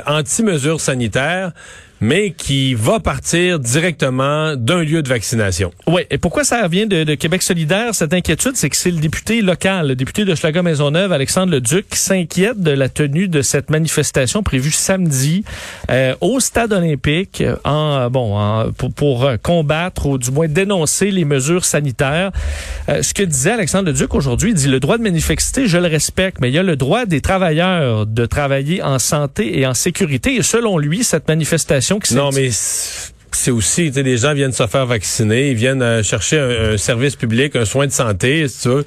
anti-mesures 0.07 0.79
sanitaires 0.79 1.51
mais 2.03 2.31
qui 2.31 2.73
va 2.73 2.99
partir 2.99 3.59
directement 3.59 4.57
d'un 4.57 4.83
lieu 4.83 5.01
de 5.01 5.07
vaccination. 5.07 5.71
Oui, 5.87 6.01
et 6.09 6.17
pourquoi 6.17 6.43
ça 6.43 6.67
vient 6.67 6.85
de, 6.85 7.15
Québec 7.15 7.41
solidaire, 7.41 7.95
cette 7.95 8.13
inquiétude? 8.13 8.57
C'est 8.57 8.69
que 8.69 8.75
c'est 8.75 8.91
le 8.91 8.99
député 8.99 9.41
local, 9.41 9.87
le 9.87 9.95
député 9.95 10.25
de 10.25 10.35
Schlager-Maisonneuve, 10.35 11.13
Alexandre 11.13 11.53
Leduc, 11.53 11.87
qui 11.89 11.97
s'inquiète 11.97 12.59
de 12.59 12.71
la 12.71 12.89
tenue 12.89 13.29
de 13.29 13.41
cette 13.41 13.69
manifestation 13.69 14.43
prévue 14.43 14.71
samedi 14.71 15.45
euh, 15.89 16.13
au 16.19 16.41
stade 16.41 16.73
olympique 16.73 17.41
en, 17.63 18.09
bon, 18.09 18.73
pour, 18.97 19.23
euh, 19.23 19.37
combattre 19.41 20.05
ou 20.07 20.17
du 20.17 20.29
moins 20.29 20.49
dénoncer 20.49 21.09
les 21.09 21.23
mesures 21.23 21.63
sanitaires. 21.63 22.33
Euh, 22.89 23.01
ce 23.01 23.13
que 23.13 23.23
disait 23.23 23.51
Alexandre 23.51 23.91
Leduc 23.91 24.13
aujourd'hui, 24.13 24.49
il 24.49 24.55
dit 24.55 24.67
le 24.67 24.81
droit 24.81 24.97
de 24.97 25.03
manifester, 25.03 25.67
je 25.67 25.77
le 25.77 25.87
respecte, 25.87 26.41
mais 26.41 26.49
il 26.49 26.53
y 26.53 26.59
a 26.59 26.63
le 26.63 26.75
droit 26.75 27.05
des 27.05 27.21
travailleurs 27.21 28.05
de 28.05 28.25
travailler 28.25 28.83
en 28.83 28.99
santé 28.99 29.57
et 29.57 29.65
en 29.65 29.73
sécurité. 29.73 30.35
Et 30.35 30.43
selon 30.43 30.77
lui, 30.77 31.05
cette 31.05 31.29
manifestation 31.29 31.92
non, 32.11 32.29
mais 32.31 32.49
c'est 33.35 33.51
aussi, 33.51 33.87
tu 33.87 33.93
sais, 33.93 34.03
les 34.03 34.17
gens 34.17 34.33
viennent 34.33 34.51
se 34.51 34.67
faire 34.67 34.85
vacciner, 34.85 35.51
ils 35.51 35.57
viennent 35.57 35.81
euh, 35.81 36.03
chercher 36.03 36.39
un, 36.39 36.77
service 36.77 37.15
public, 37.15 37.55
un 37.55 37.65
soin 37.65 37.87
de 37.87 37.91
santé, 37.91 38.47
si 38.47 38.61
tu 38.61 38.69
veux. 38.69 38.85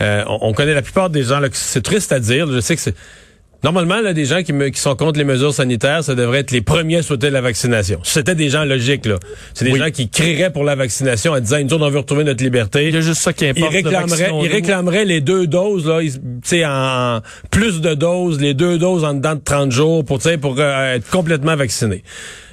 Euh, 0.00 0.24
on, 0.26 0.52
connaît 0.52 0.74
la 0.74 0.82
plupart 0.82 1.10
des 1.10 1.24
gens, 1.24 1.40
c'est 1.52 1.82
triste 1.82 2.12
à 2.12 2.20
dire, 2.20 2.50
je 2.50 2.60
sais 2.60 2.76
que 2.76 2.82
c'est... 2.82 2.94
Normalement, 3.64 4.00
là, 4.00 4.12
des 4.12 4.26
gens 4.26 4.42
qui, 4.42 4.52
qui, 4.70 4.80
sont 4.80 4.94
contre 4.94 5.18
les 5.18 5.24
mesures 5.24 5.52
sanitaires, 5.52 6.04
ça 6.04 6.14
devrait 6.14 6.40
être 6.40 6.50
les 6.50 6.60
premiers 6.60 6.98
à 6.98 7.02
souhaiter 7.02 7.30
la 7.30 7.40
vaccination. 7.40 7.98
C'était 8.04 8.34
des 8.34 8.50
gens 8.50 8.64
logiques, 8.64 9.06
là. 9.06 9.16
C'est 9.54 9.64
des 9.64 9.76
gens 9.76 9.90
qui 9.90 10.08
crieraient 10.10 10.52
pour 10.52 10.62
la 10.62 10.74
vaccination 10.74 11.32
en 11.32 11.40
disant, 11.40 11.58
nous 11.64 11.72
autres, 11.72 11.86
on 11.86 11.90
veut 11.90 11.98
retrouver 11.98 12.22
notre 12.22 12.44
liberté. 12.44 12.86
Il 12.86 12.94
y 12.94 12.98
a 12.98 13.00
juste 13.00 13.22
ça 13.22 13.32
qui 13.32 13.46
importe. 13.46 13.72
Ils 13.72 13.76
réclameraient, 13.76 14.30
ils 14.42 14.52
réclameraient 14.52 15.04
les 15.06 15.20
deux 15.22 15.46
doses, 15.46 15.86
là, 15.86 16.00
tu 16.02 16.20
sais, 16.44 16.64
en 16.66 17.22
plus 17.50 17.80
de 17.80 17.94
doses, 17.94 18.38
les 18.40 18.54
deux 18.54 18.78
doses 18.78 19.04
en 19.04 19.14
dedans 19.14 19.34
de 19.34 19.40
30 19.42 19.72
jours 19.72 20.04
pour, 20.04 20.20
pour 20.40 20.56
euh, 20.58 20.94
être 20.94 21.10
complètement 21.10 21.56
vaccinés. 21.56 22.04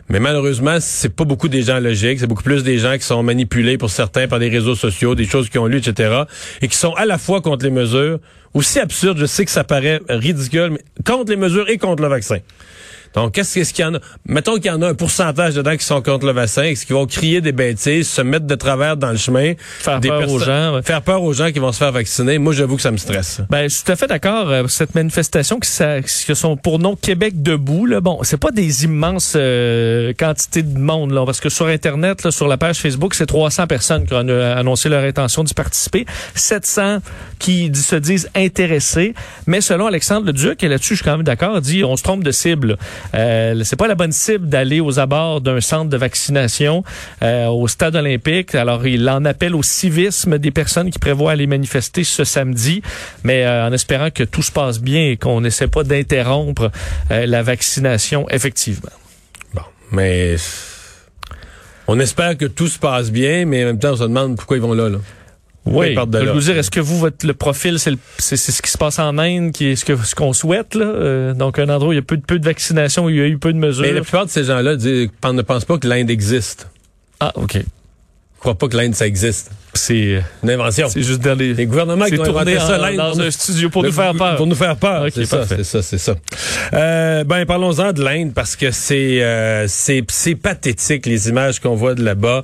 Mais 0.09 0.19
malheureusement, 0.19 0.77
c'est 0.79 1.15
pas 1.15 1.23
beaucoup 1.23 1.47
des 1.47 1.63
gens 1.63 1.79
logiques. 1.79 2.19
C'est 2.19 2.27
beaucoup 2.27 2.43
plus 2.43 2.63
des 2.63 2.77
gens 2.77 2.93
qui 2.97 3.03
sont 3.03 3.23
manipulés 3.23 3.77
pour 3.77 3.89
certains 3.89 4.27
par 4.27 4.39
des 4.39 4.49
réseaux 4.49 4.75
sociaux, 4.75 5.15
des 5.15 5.25
choses 5.25 5.49
qui 5.49 5.57
ont 5.57 5.65
lu, 5.65 5.77
etc. 5.77 6.23
Et 6.61 6.67
qui 6.67 6.77
sont 6.77 6.93
à 6.93 7.05
la 7.05 7.17
fois 7.17 7.41
contre 7.41 7.65
les 7.65 7.71
mesures, 7.71 8.19
aussi 8.53 8.79
absurdes, 8.79 9.17
je 9.17 9.25
sais 9.25 9.45
que 9.45 9.51
ça 9.51 9.63
paraît 9.63 9.99
ridicule, 10.09 10.71
mais 10.71 10.83
contre 11.05 11.31
les 11.31 11.37
mesures 11.37 11.69
et 11.69 11.77
contre 11.77 12.01
le 12.01 12.09
vaccin. 12.09 12.39
Donc, 13.13 13.33
qu'est-ce 13.33 13.73
qu'il 13.73 13.85
y 13.85 13.87
en 13.87 13.95
a? 13.95 13.99
Mettons 14.25 14.55
qu'il 14.55 14.65
y 14.65 14.69
en 14.71 14.81
a 14.81 14.89
un 14.89 14.93
pourcentage 14.95 15.53
dedans 15.53 15.77
qui 15.77 15.85
sont 15.85 16.01
contre 16.01 16.25
le 16.25 16.31
vaccin, 16.31 16.63
est-ce 16.63 16.85
qu'ils 16.85 16.95
vont 16.95 17.05
crier 17.05 17.41
des 17.41 17.51
bêtises, 17.51 18.09
se 18.09 18.21
mettre 18.21 18.47
de 18.47 18.55
travers 18.55 18.97
dans 18.97 19.11
le 19.11 19.17
chemin. 19.17 19.53
Faire 19.57 19.99
peur 19.99 20.29
aux 20.29 20.39
gens. 20.39 20.81
Faire 20.83 21.01
peur 21.01 21.23
aux 21.23 21.33
gens 21.33 21.51
qui 21.51 21.59
vont 21.59 21.71
se 21.71 21.77
faire 21.77 21.91
vacciner? 21.91 22.39
Moi, 22.39 22.53
j'avoue 22.53 22.75
que 22.75 22.81
ça 22.81 22.91
me 22.91 22.97
stresse. 22.97 23.41
Ben, 23.49 23.63
je 23.63 23.75
suis 23.75 23.83
tout 23.83 23.91
à 23.91 23.95
fait 23.95 24.07
d'accord. 24.07 24.49
Euh, 24.49 24.67
cette 24.67 24.95
manifestation 24.95 25.59
qui, 25.59 25.69
ça, 25.69 26.01
qui 26.01 26.35
sont 26.35 26.57
pour 26.57 26.79
nom 26.79 26.95
Québec 26.95 27.41
debout, 27.41 27.85
là, 27.85 28.01
bon, 28.01 28.19
c'est 28.23 28.37
pas 28.37 28.51
des 28.51 28.85
immenses 28.85 29.33
euh, 29.35 30.13
quantités 30.17 30.63
de 30.63 30.79
monde, 30.79 31.11
là, 31.11 31.25
parce 31.25 31.39
que 31.39 31.49
sur 31.49 31.67
Internet, 31.67 32.23
là, 32.23 32.31
sur 32.31 32.47
la 32.47 32.57
page 32.57 32.77
Facebook, 32.77 33.13
c'est 33.13 33.27
300 33.27 33.67
personnes 33.67 34.05
qui 34.07 34.13
ont 34.13 34.27
annoncé 34.27 34.89
leur 34.89 35.03
intention 35.03 35.43
d'y 35.43 35.53
participer. 35.53 36.05
700 36.33 36.99
qui 37.37 37.71
se 37.75 37.95
disent 37.95 38.29
intéressés. 38.35 39.13
Mais 39.45 39.61
selon 39.61 39.85
Alexandre 39.85 40.25
Leduc, 40.27 40.63
et 40.63 40.67
je 40.93 40.97
suis 40.97 41.05
quand 41.05 41.17
même 41.17 41.25
d'accord, 41.25 41.61
dit, 41.61 41.83
on 41.83 41.95
se 41.95 42.03
trompe 42.03 42.23
de 42.23 42.31
cible. 42.31 42.77
Euh, 43.13 43.61
c'est 43.63 43.75
pas 43.75 43.87
la 43.87 43.95
bonne 43.95 44.11
cible 44.11 44.47
d'aller 44.47 44.79
aux 44.79 44.99
abords 44.99 45.41
d'un 45.41 45.61
centre 45.61 45.89
de 45.89 45.97
vaccination 45.97 46.83
euh, 47.21 47.47
au 47.47 47.67
stade 47.67 47.95
olympique. 47.95 48.55
Alors, 48.55 48.85
il 48.87 49.07
en 49.09 49.25
appelle 49.25 49.55
au 49.55 49.63
civisme 49.63 50.37
des 50.37 50.51
personnes 50.51 50.89
qui 50.89 50.99
prévoient 50.99 51.31
aller 51.31 51.47
manifester 51.47 52.03
ce 52.03 52.23
samedi, 52.23 52.81
mais 53.23 53.45
euh, 53.45 53.67
en 53.67 53.71
espérant 53.71 54.09
que 54.09 54.23
tout 54.23 54.41
se 54.41 54.51
passe 54.51 54.79
bien 54.79 55.11
et 55.11 55.17
qu'on 55.17 55.41
n'essaie 55.41 55.67
pas 55.67 55.83
d'interrompre 55.83 56.71
euh, 57.11 57.25
la 57.25 57.43
vaccination 57.43 58.27
effectivement. 58.29 58.91
Bon, 59.53 59.61
mais 59.91 60.35
on 61.87 61.99
espère 61.99 62.37
que 62.37 62.45
tout 62.45 62.67
se 62.67 62.79
passe 62.79 63.11
bien, 63.11 63.45
mais 63.45 63.63
en 63.63 63.67
même 63.67 63.79
temps, 63.79 63.93
on 63.93 63.97
se 63.97 64.03
demande 64.03 64.37
pourquoi 64.37 64.57
ils 64.57 64.63
vont 64.63 64.73
là. 64.73 64.89
là. 64.89 64.99
Oui, 65.65 65.95
je 65.95 66.29
veux 66.31 66.41
dire, 66.41 66.57
est-ce 66.57 66.71
que 66.71 66.81
vous, 66.81 66.97
votre 66.99 67.25
le 67.25 67.33
profil, 67.33 67.77
c'est 67.79 68.35
ce 68.35 68.61
qui 68.61 68.69
se 68.69 68.77
passe 68.77 68.99
en 68.99 69.17
Inde, 69.17 69.51
qui 69.53 69.67
est 69.67 69.75
ce 69.75 69.85
que 69.85 69.95
ce 69.95 70.13
qu'on 70.13 70.33
souhaite 70.33 70.75
là? 70.75 70.85
Euh, 70.85 71.33
Donc 71.33 71.57
un 71.57 71.69
endroit 71.69 71.89
où 71.89 71.93
il 71.93 71.97
y 71.97 71.99
a 71.99 72.03
peu 72.03 72.17
de 72.17 72.25
peu 72.25 72.37
de 72.37 72.45
vaccination, 72.45 73.05
où 73.05 73.09
il 73.09 73.15
y 73.15 73.21
a 73.21 73.27
eu 73.27 73.37
peu 73.37 73.53
de 73.53 73.57
mesures. 73.57 73.83
Mais 73.83 73.93
la 73.93 74.01
plupart 74.01 74.25
de 74.25 74.31
ces 74.31 74.43
gens-là 74.43 74.75
ne 74.75 75.41
pensent 75.41 75.65
pas 75.65 75.77
que 75.77 75.87
l'Inde 75.87 76.09
existe. 76.09 76.67
Ah, 77.19 77.31
ok. 77.35 77.55
Ils 77.55 77.65
croient 78.39 78.57
pas 78.57 78.67
que 78.67 78.75
l'Inde 78.75 78.93
ça 78.93 79.07
existe. 79.07 79.51
C'est 79.73 80.21
une 80.43 80.49
invention. 80.49 80.89
C'est 80.89 81.01
juste 81.01 81.21
dans 81.21 81.33
les, 81.33 81.53
les 81.53 81.65
gouvernements 81.65 82.05
qui 82.05 82.19
ont 82.19 82.23
inventé 82.25 82.59
ça 82.59 82.77
l'Inde 82.77 82.97
dans 82.97 83.21
un 83.21 83.31
studio 83.31 83.69
pour 83.69 83.83
nous 83.83 83.91
faire 83.91 84.13
peur. 84.13 84.35
Pour 84.35 84.47
nous 84.47 84.55
faire 84.55 84.75
peur. 84.75 85.07
c'est 85.13 85.25
ça, 85.25 85.47
c'est 85.47 85.63
ça, 85.63 85.81
c'est 85.81 85.97
ça. 85.97 86.15
Euh, 86.73 87.23
ben 87.23 87.45
parlons-en 87.45 87.93
de 87.93 88.03
l'Inde 88.03 88.33
parce 88.35 88.57
que 88.57 88.71
c'est 88.71 89.23
euh, 89.23 89.65
c'est 89.69 90.03
c'est 90.09 90.35
pathétique 90.35 91.05
les 91.05 91.29
images 91.29 91.61
qu'on 91.61 91.75
voit 91.75 91.95
de 91.95 92.03
là-bas. 92.03 92.43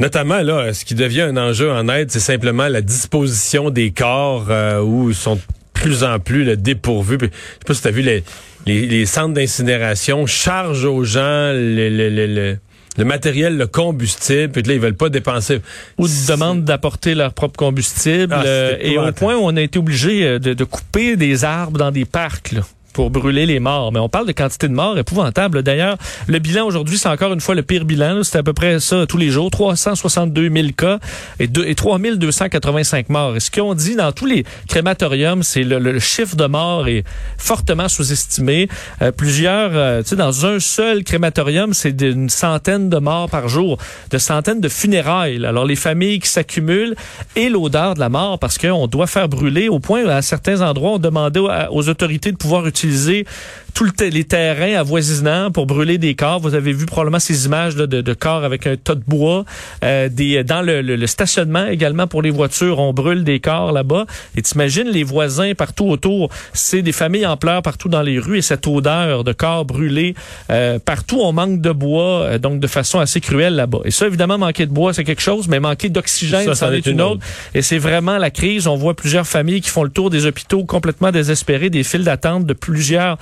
Notamment, 0.00 0.40
là, 0.40 0.72
ce 0.72 0.86
qui 0.86 0.94
devient 0.94 1.20
un 1.20 1.36
enjeu 1.36 1.70
en 1.70 1.86
aide, 1.90 2.10
c'est 2.10 2.20
simplement 2.20 2.68
la 2.68 2.80
disposition 2.80 3.68
des 3.68 3.90
corps 3.90 4.46
euh, 4.48 4.80
où 4.80 5.12
sont 5.12 5.38
plus 5.74 6.04
en 6.04 6.18
plus 6.18 6.44
le 6.44 6.56
dépourvu. 6.56 7.18
je 7.20 7.26
sais 7.26 7.32
pas 7.66 7.74
si 7.74 7.82
tu 7.82 7.88
as 7.88 7.90
vu 7.90 8.00
les, 8.00 8.24
les, 8.66 9.04
centres 9.04 9.34
d'incinération 9.34 10.24
chargent 10.24 10.86
aux 10.86 11.04
gens 11.04 11.52
le, 11.52 11.90
le, 11.90 12.56
le 12.96 13.04
matériel, 13.04 13.58
le 13.58 13.66
combustible, 13.66 14.52
puis 14.52 14.62
là, 14.62 14.72
ils 14.72 14.80
veulent 14.80 14.94
pas 14.94 15.10
dépenser. 15.10 15.60
Ou 15.98 16.08
demandent 16.28 16.64
d'apporter 16.64 17.14
leur 17.14 17.34
propre 17.34 17.58
combustible. 17.58 18.32
Ah, 18.34 18.42
euh, 18.46 18.76
et 18.80 18.96
au 18.96 19.12
point 19.12 19.36
où 19.36 19.42
on 19.42 19.54
a 19.54 19.60
été 19.60 19.78
obligé 19.78 20.24
euh, 20.24 20.38
de, 20.38 20.54
de, 20.54 20.64
couper 20.64 21.16
des 21.16 21.44
arbres 21.44 21.76
dans 21.76 21.90
des 21.90 22.06
parcs. 22.06 22.52
Là 22.52 22.62
pour 22.92 23.10
brûler 23.10 23.46
les 23.46 23.60
morts. 23.60 23.92
Mais 23.92 23.98
on 23.98 24.08
parle 24.08 24.26
de 24.26 24.32
quantité 24.32 24.68
de 24.68 24.72
morts 24.72 24.98
épouvantables. 24.98 25.62
D'ailleurs, 25.62 25.96
le 26.26 26.38
bilan 26.38 26.66
aujourd'hui, 26.66 26.98
c'est 26.98 27.08
encore 27.08 27.32
une 27.32 27.40
fois 27.40 27.54
le 27.54 27.62
pire 27.62 27.84
bilan. 27.84 28.22
C'est 28.22 28.38
à 28.38 28.42
peu 28.42 28.52
près 28.52 28.80
ça 28.80 29.06
tous 29.06 29.16
les 29.16 29.30
jours. 29.30 29.50
362 29.50 30.50
000 30.50 30.68
cas 30.76 30.98
et, 31.38 31.48
et 31.66 31.74
3 31.74 31.98
285 31.98 33.08
morts. 33.08 33.36
Et 33.36 33.40
ce 33.40 33.50
qu'on 33.50 33.74
dit 33.74 33.96
dans 33.96 34.12
tous 34.12 34.26
les 34.26 34.44
crématoriums, 34.68 35.42
c'est 35.42 35.62
le, 35.62 35.78
le, 35.78 35.98
chiffre 35.98 36.36
de 36.36 36.46
morts 36.46 36.88
est 36.88 37.04
fortement 37.38 37.88
sous-estimé. 37.88 38.68
Euh, 39.02 39.12
plusieurs, 39.12 39.70
euh, 39.74 40.02
tu 40.02 40.10
sais, 40.10 40.16
dans 40.16 40.46
un 40.46 40.60
seul 40.60 41.04
crématorium, 41.04 41.74
c'est 41.74 42.00
une 42.00 42.28
centaine 42.28 42.88
de 42.88 42.98
morts 42.98 43.28
par 43.28 43.48
jour, 43.48 43.78
de 44.10 44.18
centaines 44.18 44.60
de 44.60 44.68
funérailles. 44.68 45.44
Alors, 45.44 45.64
les 45.64 45.76
familles 45.76 46.18
qui 46.20 46.28
s'accumulent 46.28 46.94
et 47.36 47.48
l'odeur 47.48 47.94
de 47.94 48.00
la 48.00 48.08
mort 48.08 48.38
parce 48.38 48.58
qu'on 48.58 48.86
doit 48.86 49.06
faire 49.06 49.28
brûler 49.28 49.68
au 49.68 49.78
point, 49.78 50.06
à 50.06 50.22
certains 50.22 50.60
endroits, 50.62 50.92
on 50.92 50.98
demandait 50.98 51.40
aux 51.70 51.88
autorités 51.88 52.32
de 52.32 52.36
pouvoir 52.36 52.66
utiliser 52.66 52.79
utilisé 52.84 53.24
utiliser 53.70 53.92
tous 53.96 54.04
les 54.04 54.24
terrains 54.24 54.78
avoisinants 54.78 55.50
pour 55.50 55.66
brûler 55.66 55.98
des 55.98 56.14
corps. 56.14 56.40
Vous 56.40 56.54
avez 56.54 56.72
vu 56.72 56.86
probablement 56.86 57.18
ces 57.18 57.46
images 57.46 57.76
de, 57.76 57.86
de, 57.86 58.14
corps 58.14 58.44
avec 58.44 58.66
un 58.66 58.76
tas 58.76 58.94
de 58.94 59.02
bois. 59.06 59.44
Euh, 59.84 60.08
des, 60.08 60.44
dans 60.44 60.62
le, 60.62 60.82
le, 60.82 61.06
stationnement 61.06 61.66
également 61.66 62.06
pour 62.06 62.22
les 62.22 62.30
voitures, 62.30 62.78
on 62.78 62.92
brûle 62.92 63.24
des 63.24 63.40
corps 63.40 63.72
là-bas. 63.72 64.06
Et 64.36 64.42
t'imagines 64.42 64.88
les 64.88 65.04
voisins 65.04 65.54
partout 65.54 65.88
autour, 65.88 66.30
c'est 66.52 66.82
des 66.82 66.92
familles 66.92 67.26
en 67.26 67.36
pleurs 67.36 67.62
partout 67.62 67.88
dans 67.88 68.02
les 68.02 68.18
rues 68.18 68.38
et 68.38 68.42
cette 68.42 68.66
odeur 68.66 69.24
de 69.24 69.32
corps 69.32 69.64
brûlés 69.64 70.14
euh, 70.50 70.78
partout, 70.78 71.20
on 71.20 71.32
manque 71.32 71.60
de 71.60 71.72
bois, 71.72 72.22
euh, 72.22 72.38
donc 72.38 72.60
de 72.60 72.66
façon 72.66 72.98
assez 72.98 73.20
cruelle 73.20 73.54
là-bas. 73.54 73.80
Et 73.84 73.90
ça, 73.90 74.06
évidemment, 74.06 74.38
manquer 74.38 74.66
de 74.66 74.72
bois, 74.72 74.94
c'est 74.94 75.04
quelque 75.04 75.22
chose, 75.22 75.48
mais 75.48 75.60
manquer 75.60 75.88
d'oxygène, 75.88 76.54
ça, 76.54 76.68
en 76.68 76.72
est 76.72 76.86
une 76.86 77.00
autre. 77.00 77.20
Et 77.54 77.62
c'est 77.62 77.78
vraiment 77.78 78.18
la 78.18 78.30
crise. 78.30 78.66
On 78.66 78.76
voit 78.76 78.94
plusieurs 78.94 79.26
familles 79.26 79.60
qui 79.60 79.70
font 79.70 79.84
le 79.84 79.90
tour 79.90 80.10
des 80.10 80.26
hôpitaux 80.26 80.64
complètement 80.64 81.10
désespérées, 81.10 81.70
des 81.70 81.82
files 81.82 82.04
d'attente 82.04 82.46
de 82.46 82.52
plus 82.52 82.70
plusieurs, 82.70 83.18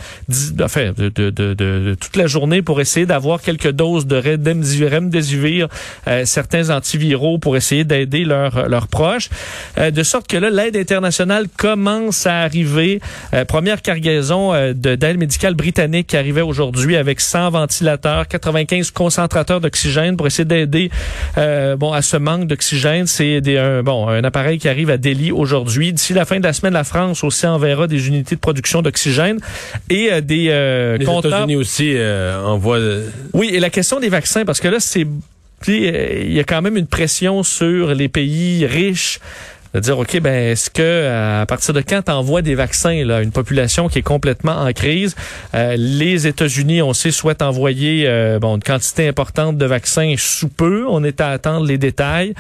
enfin, 0.63 0.93
de, 0.97 1.09
de, 1.09 1.31
de, 1.31 1.55
de, 1.55 1.97
toute 2.01 2.17
la 2.17 2.27
journée 2.27 2.63
pour 2.63 2.81
essayer 2.81 3.07
d'avoir 3.07 3.41
quelques 3.41 3.71
doses 3.71 4.07
de 4.07 4.17
remdesivir, 4.89 5.69
euh, 6.07 6.25
certains 6.25 6.71
antiviraux 6.71 7.39
pour 7.39 7.57
essayer 7.57 7.85
d'aider 7.85 8.25
leurs 8.25 8.69
leurs 8.69 8.89
proches. 8.89 9.29
Euh, 9.79 9.91
de 9.91 10.03
sorte 10.03 10.27
que 10.27 10.37
là, 10.37 10.51
l'aide 10.51 10.77
internationale 10.77 11.47
commence 11.57 12.27
à 12.27 12.41
arriver. 12.41 13.01
Euh, 13.35 13.45
première 13.45 13.83
cargaison 13.83 14.55
euh, 14.55 14.73
d'aide 14.73 15.19
médicale 15.19 15.55
britannique 15.55 16.09
qui 16.09 16.17
arrivait 16.17 16.41
aujourd'hui 16.43 16.97
avec 16.97 17.21
100 17.21 17.51
ventilateurs, 17.51 18.29
95 18.29 18.91
concentrateurs 18.91 19.61
d'oxygène 19.61 20.17
pour 20.17 20.27
essayer 20.27 20.45
d'aider 20.45 20.91
bon 21.79 21.93
à 21.93 22.03
ce 22.03 22.17
manque 22.17 22.47
d'oxygène. 22.47 23.07
C'est 23.07 23.43
un, 23.59 23.83
bon 23.83 24.09
un 24.09 24.25
appareil 24.25 24.59
qui 24.59 24.69
arrive 24.69 24.91
à 24.91 24.97
Delhi 24.97 25.31
aujourd'hui. 25.33 25.93
D'ici 25.93 26.13
la 26.15 26.25
fin 26.25 26.39
de 26.39 26.45
la 26.45 26.53
semaine, 26.53 26.73
la 26.73 26.85
France 26.85 27.25
aussi 27.25 27.47
enverra 27.47 27.87
des 27.87 28.09
unités 28.09 28.35
de 28.35 28.41
production 28.41 28.83
d'oxygène 28.83 29.39
euh, 30.13 30.21
des 30.29 30.49
euh, 30.51 30.97
Les 30.99 31.05
États-Unis 31.05 31.57
aussi 31.57 31.95
euh, 31.97 32.41
envoient. 32.45 32.79
Oui, 33.33 33.51
et 33.53 33.61
la 33.61 33.71
question 33.71 33.99
des 33.99 34.11
vaccins, 34.11 34.45
parce 34.45 34.61
que 34.61 34.69
là, 34.69 34.79
c'est 34.79 35.07
il 35.67 36.33
y 36.33 36.39
a 36.39 36.45
quand 36.45 36.63
même 36.63 36.77
une 36.77 36.87
pression 36.87 37.43
sur 37.43 37.93
les 37.93 38.09
pays 38.09 38.65
riches 38.65 39.19
de 39.75 39.81
dire 39.81 39.99
ok 39.99 40.21
ben 40.21 40.53
est-ce 40.53 40.71
que 40.71 41.41
à 41.41 41.47
partir 41.47 41.75
de 41.75 41.81
quand 41.81 42.03
t'envoies 42.03 42.43
des 42.43 42.55
vaccins 42.55 43.05
là 43.05 43.23
une 43.23 43.33
population 43.33 43.89
qui 43.89 43.99
est 43.99 44.03
complètement 44.03 44.63
en 44.63 44.73
crise 44.73 45.15
les 45.55 46.27
États-Unis 46.27 46.83
on 46.83 46.93
sait 46.93 47.11
souhaitent 47.11 47.43
envoyer 47.43 48.09
bon 48.41 48.57
une 48.57 48.63
quantité 48.63 49.09
importante 49.09 49.57
de 49.57 49.67
vaccins 49.67 50.15
sous 50.17 50.49
peu. 50.49 50.85
On 50.89 51.05
est 51.05 51.21
à 51.21 51.29
attendre 51.29 51.67
les 51.67 51.79
détails. 51.79 52.35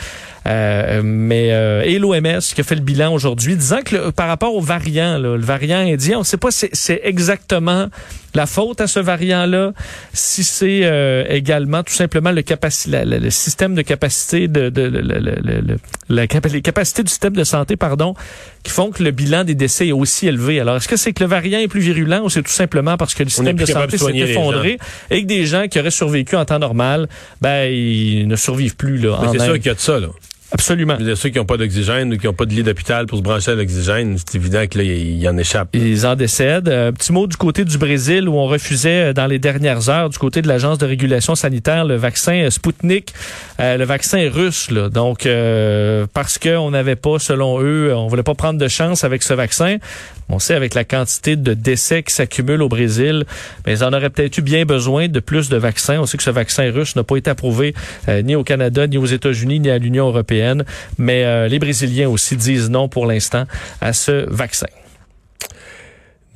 Euh, 0.46 1.02
mais 1.04 1.52
euh, 1.52 1.82
et 1.82 1.98
l'OMS 1.98 2.40
qui 2.40 2.60
a 2.60 2.64
fait 2.64 2.74
le 2.74 2.80
bilan 2.80 3.12
aujourd'hui, 3.12 3.54
disant 3.56 3.82
que 3.84 4.10
par 4.10 4.28
rapport 4.28 4.54
au 4.54 4.60
variant, 4.60 5.18
le 5.18 5.36
variant 5.36 5.78
indien, 5.78 6.16
on 6.16 6.20
ne 6.20 6.24
sait 6.24 6.38
pas 6.38 6.50
c'est 6.50 7.00
exactement 7.04 7.88
la 8.34 8.46
faute 8.46 8.80
à 8.80 8.86
ce 8.86 9.00
variant-là, 9.00 9.72
si 10.12 10.44
c'est 10.44 10.80
euh, 10.84 11.24
également 11.28 11.82
tout 11.82 11.92
simplement 11.92 12.30
le, 12.30 12.42
le, 12.42 13.30
système 13.30 13.74
de 13.74 13.82
capacité 13.82 14.48
de, 14.48 14.68
de, 14.68 15.78
la, 16.08 16.22
les 16.22 16.62
capacités 16.62 17.02
du 17.02 17.10
système 17.10 17.34
de 17.34 17.44
santé, 17.44 17.76
pardon, 17.76 18.14
qui 18.62 18.72
font 18.72 18.90
que 18.90 19.02
le 19.02 19.10
bilan 19.10 19.44
des 19.44 19.54
décès 19.54 19.88
est 19.88 19.92
aussi 19.92 20.26
élevé. 20.26 20.60
Alors, 20.60 20.76
est-ce 20.76 20.88
que 20.88 20.96
c'est 20.96 21.12
que 21.12 21.22
le 21.22 21.28
variant 21.28 21.58
est 21.58 21.68
plus 21.68 21.80
virulent 21.80 22.22
ou 22.24 22.30
c'est 22.30 22.42
tout 22.42 22.50
simplement 22.50 22.96
parce 22.96 23.14
que 23.14 23.22
le 23.22 23.30
système 23.30 23.56
de 23.56 23.66
santé 23.66 23.98
s'est 23.98 24.16
effondré 24.16 24.78
et 25.10 25.22
que 25.22 25.26
des 25.26 25.46
gens 25.46 25.68
qui 25.68 25.78
auraient 25.78 25.90
survécu 25.90 26.36
en 26.36 26.44
temps 26.44 26.58
normal, 26.58 27.08
ben 27.40 27.70
ils 27.72 28.26
ne 28.28 28.36
survivent 28.36 28.76
plus 28.76 28.98
là. 28.98 29.18
C'est 29.32 29.40
sûr 29.40 29.54
qu'il 29.54 29.66
y 29.66 29.70
a 29.70 29.74
de 29.74 29.80
ça 29.80 30.00
là. 30.00 30.08
Absolument. 30.50 30.96
Ceux 31.14 31.28
qui 31.28 31.38
n'ont 31.38 31.44
pas 31.44 31.58
d'oxygène 31.58 32.12
ou 32.12 32.16
qui 32.16 32.26
n'ont 32.26 32.32
pas 32.32 32.46
de 32.46 32.54
lit 32.54 32.62
d'hôpital 32.62 33.06
pour 33.06 33.18
se 33.18 33.22
brancher 33.22 33.50
à 33.50 33.54
l'oxygène, 33.54 34.16
c'est 34.16 34.36
évident 34.36 34.66
que 34.66 34.78
là, 34.78 34.84
y 34.84 35.28
en 35.28 35.36
échappe. 35.36 35.68
Ils 35.74 36.06
en 36.06 36.16
décèdent. 36.16 36.70
Un 36.70 36.92
petit 36.92 37.12
mot 37.12 37.26
du 37.26 37.36
côté 37.36 37.64
du 37.66 37.76
Brésil 37.76 38.28
où 38.28 38.34
on 38.34 38.46
refusait 38.46 39.10
euh, 39.10 39.12
dans 39.12 39.26
les 39.26 39.38
dernières 39.38 39.90
heures, 39.90 40.08
du 40.08 40.16
côté 40.16 40.40
de 40.40 40.48
l'Agence 40.48 40.78
de 40.78 40.86
régulation 40.86 41.34
sanitaire, 41.34 41.84
le 41.84 41.96
vaccin 41.96 42.44
euh, 42.44 42.50
Sputnik, 42.50 43.12
euh, 43.60 43.76
le 43.76 43.84
vaccin 43.84 44.30
russe. 44.32 44.70
Là. 44.70 44.88
Donc, 44.88 45.26
euh, 45.26 46.06
parce 46.14 46.38
qu'on 46.38 46.70
n'avait 46.70 46.96
pas, 46.96 47.18
selon 47.18 47.60
eux, 47.60 47.94
on 47.94 48.06
voulait 48.06 48.22
pas 48.22 48.34
prendre 48.34 48.58
de 48.58 48.68
chance 48.68 49.04
avec 49.04 49.22
ce 49.22 49.34
vaccin. 49.34 49.76
On 50.28 50.38
sait 50.38 50.54
avec 50.54 50.74
la 50.74 50.84
quantité 50.84 51.36
de 51.36 51.54
décès 51.54 52.02
qui 52.02 52.14
s'accumulent 52.14 52.62
au 52.62 52.68
Brésil, 52.68 53.24
mais 53.66 53.74
ils 53.74 53.84
en 53.84 53.92
auraient 53.92 54.10
peut-être 54.10 54.38
eu 54.38 54.42
bien 54.42 54.64
besoin 54.64 55.08
de 55.08 55.20
plus 55.20 55.48
de 55.48 55.56
vaccins. 55.56 55.98
On 56.00 56.06
sait 56.06 56.16
que 56.16 56.22
ce 56.22 56.30
vaccin 56.30 56.70
russe 56.70 56.96
n'a 56.96 57.04
pas 57.04 57.16
été 57.16 57.30
approuvé 57.30 57.74
ni 58.08 58.34
au 58.36 58.44
Canada, 58.44 58.86
ni 58.86 58.98
aux 58.98 59.06
États-Unis, 59.06 59.60
ni 59.60 59.70
à 59.70 59.78
l'Union 59.78 60.08
européenne 60.08 60.64
mais 60.98 61.24
euh, 61.24 61.48
les 61.48 61.58
Brésiliens 61.58 62.08
aussi 62.08 62.36
disent 62.36 62.70
non 62.70 62.88
pour 62.88 63.06
l'instant 63.06 63.44
à 63.80 63.92
ce 63.92 64.26
vaccin. 64.28 64.66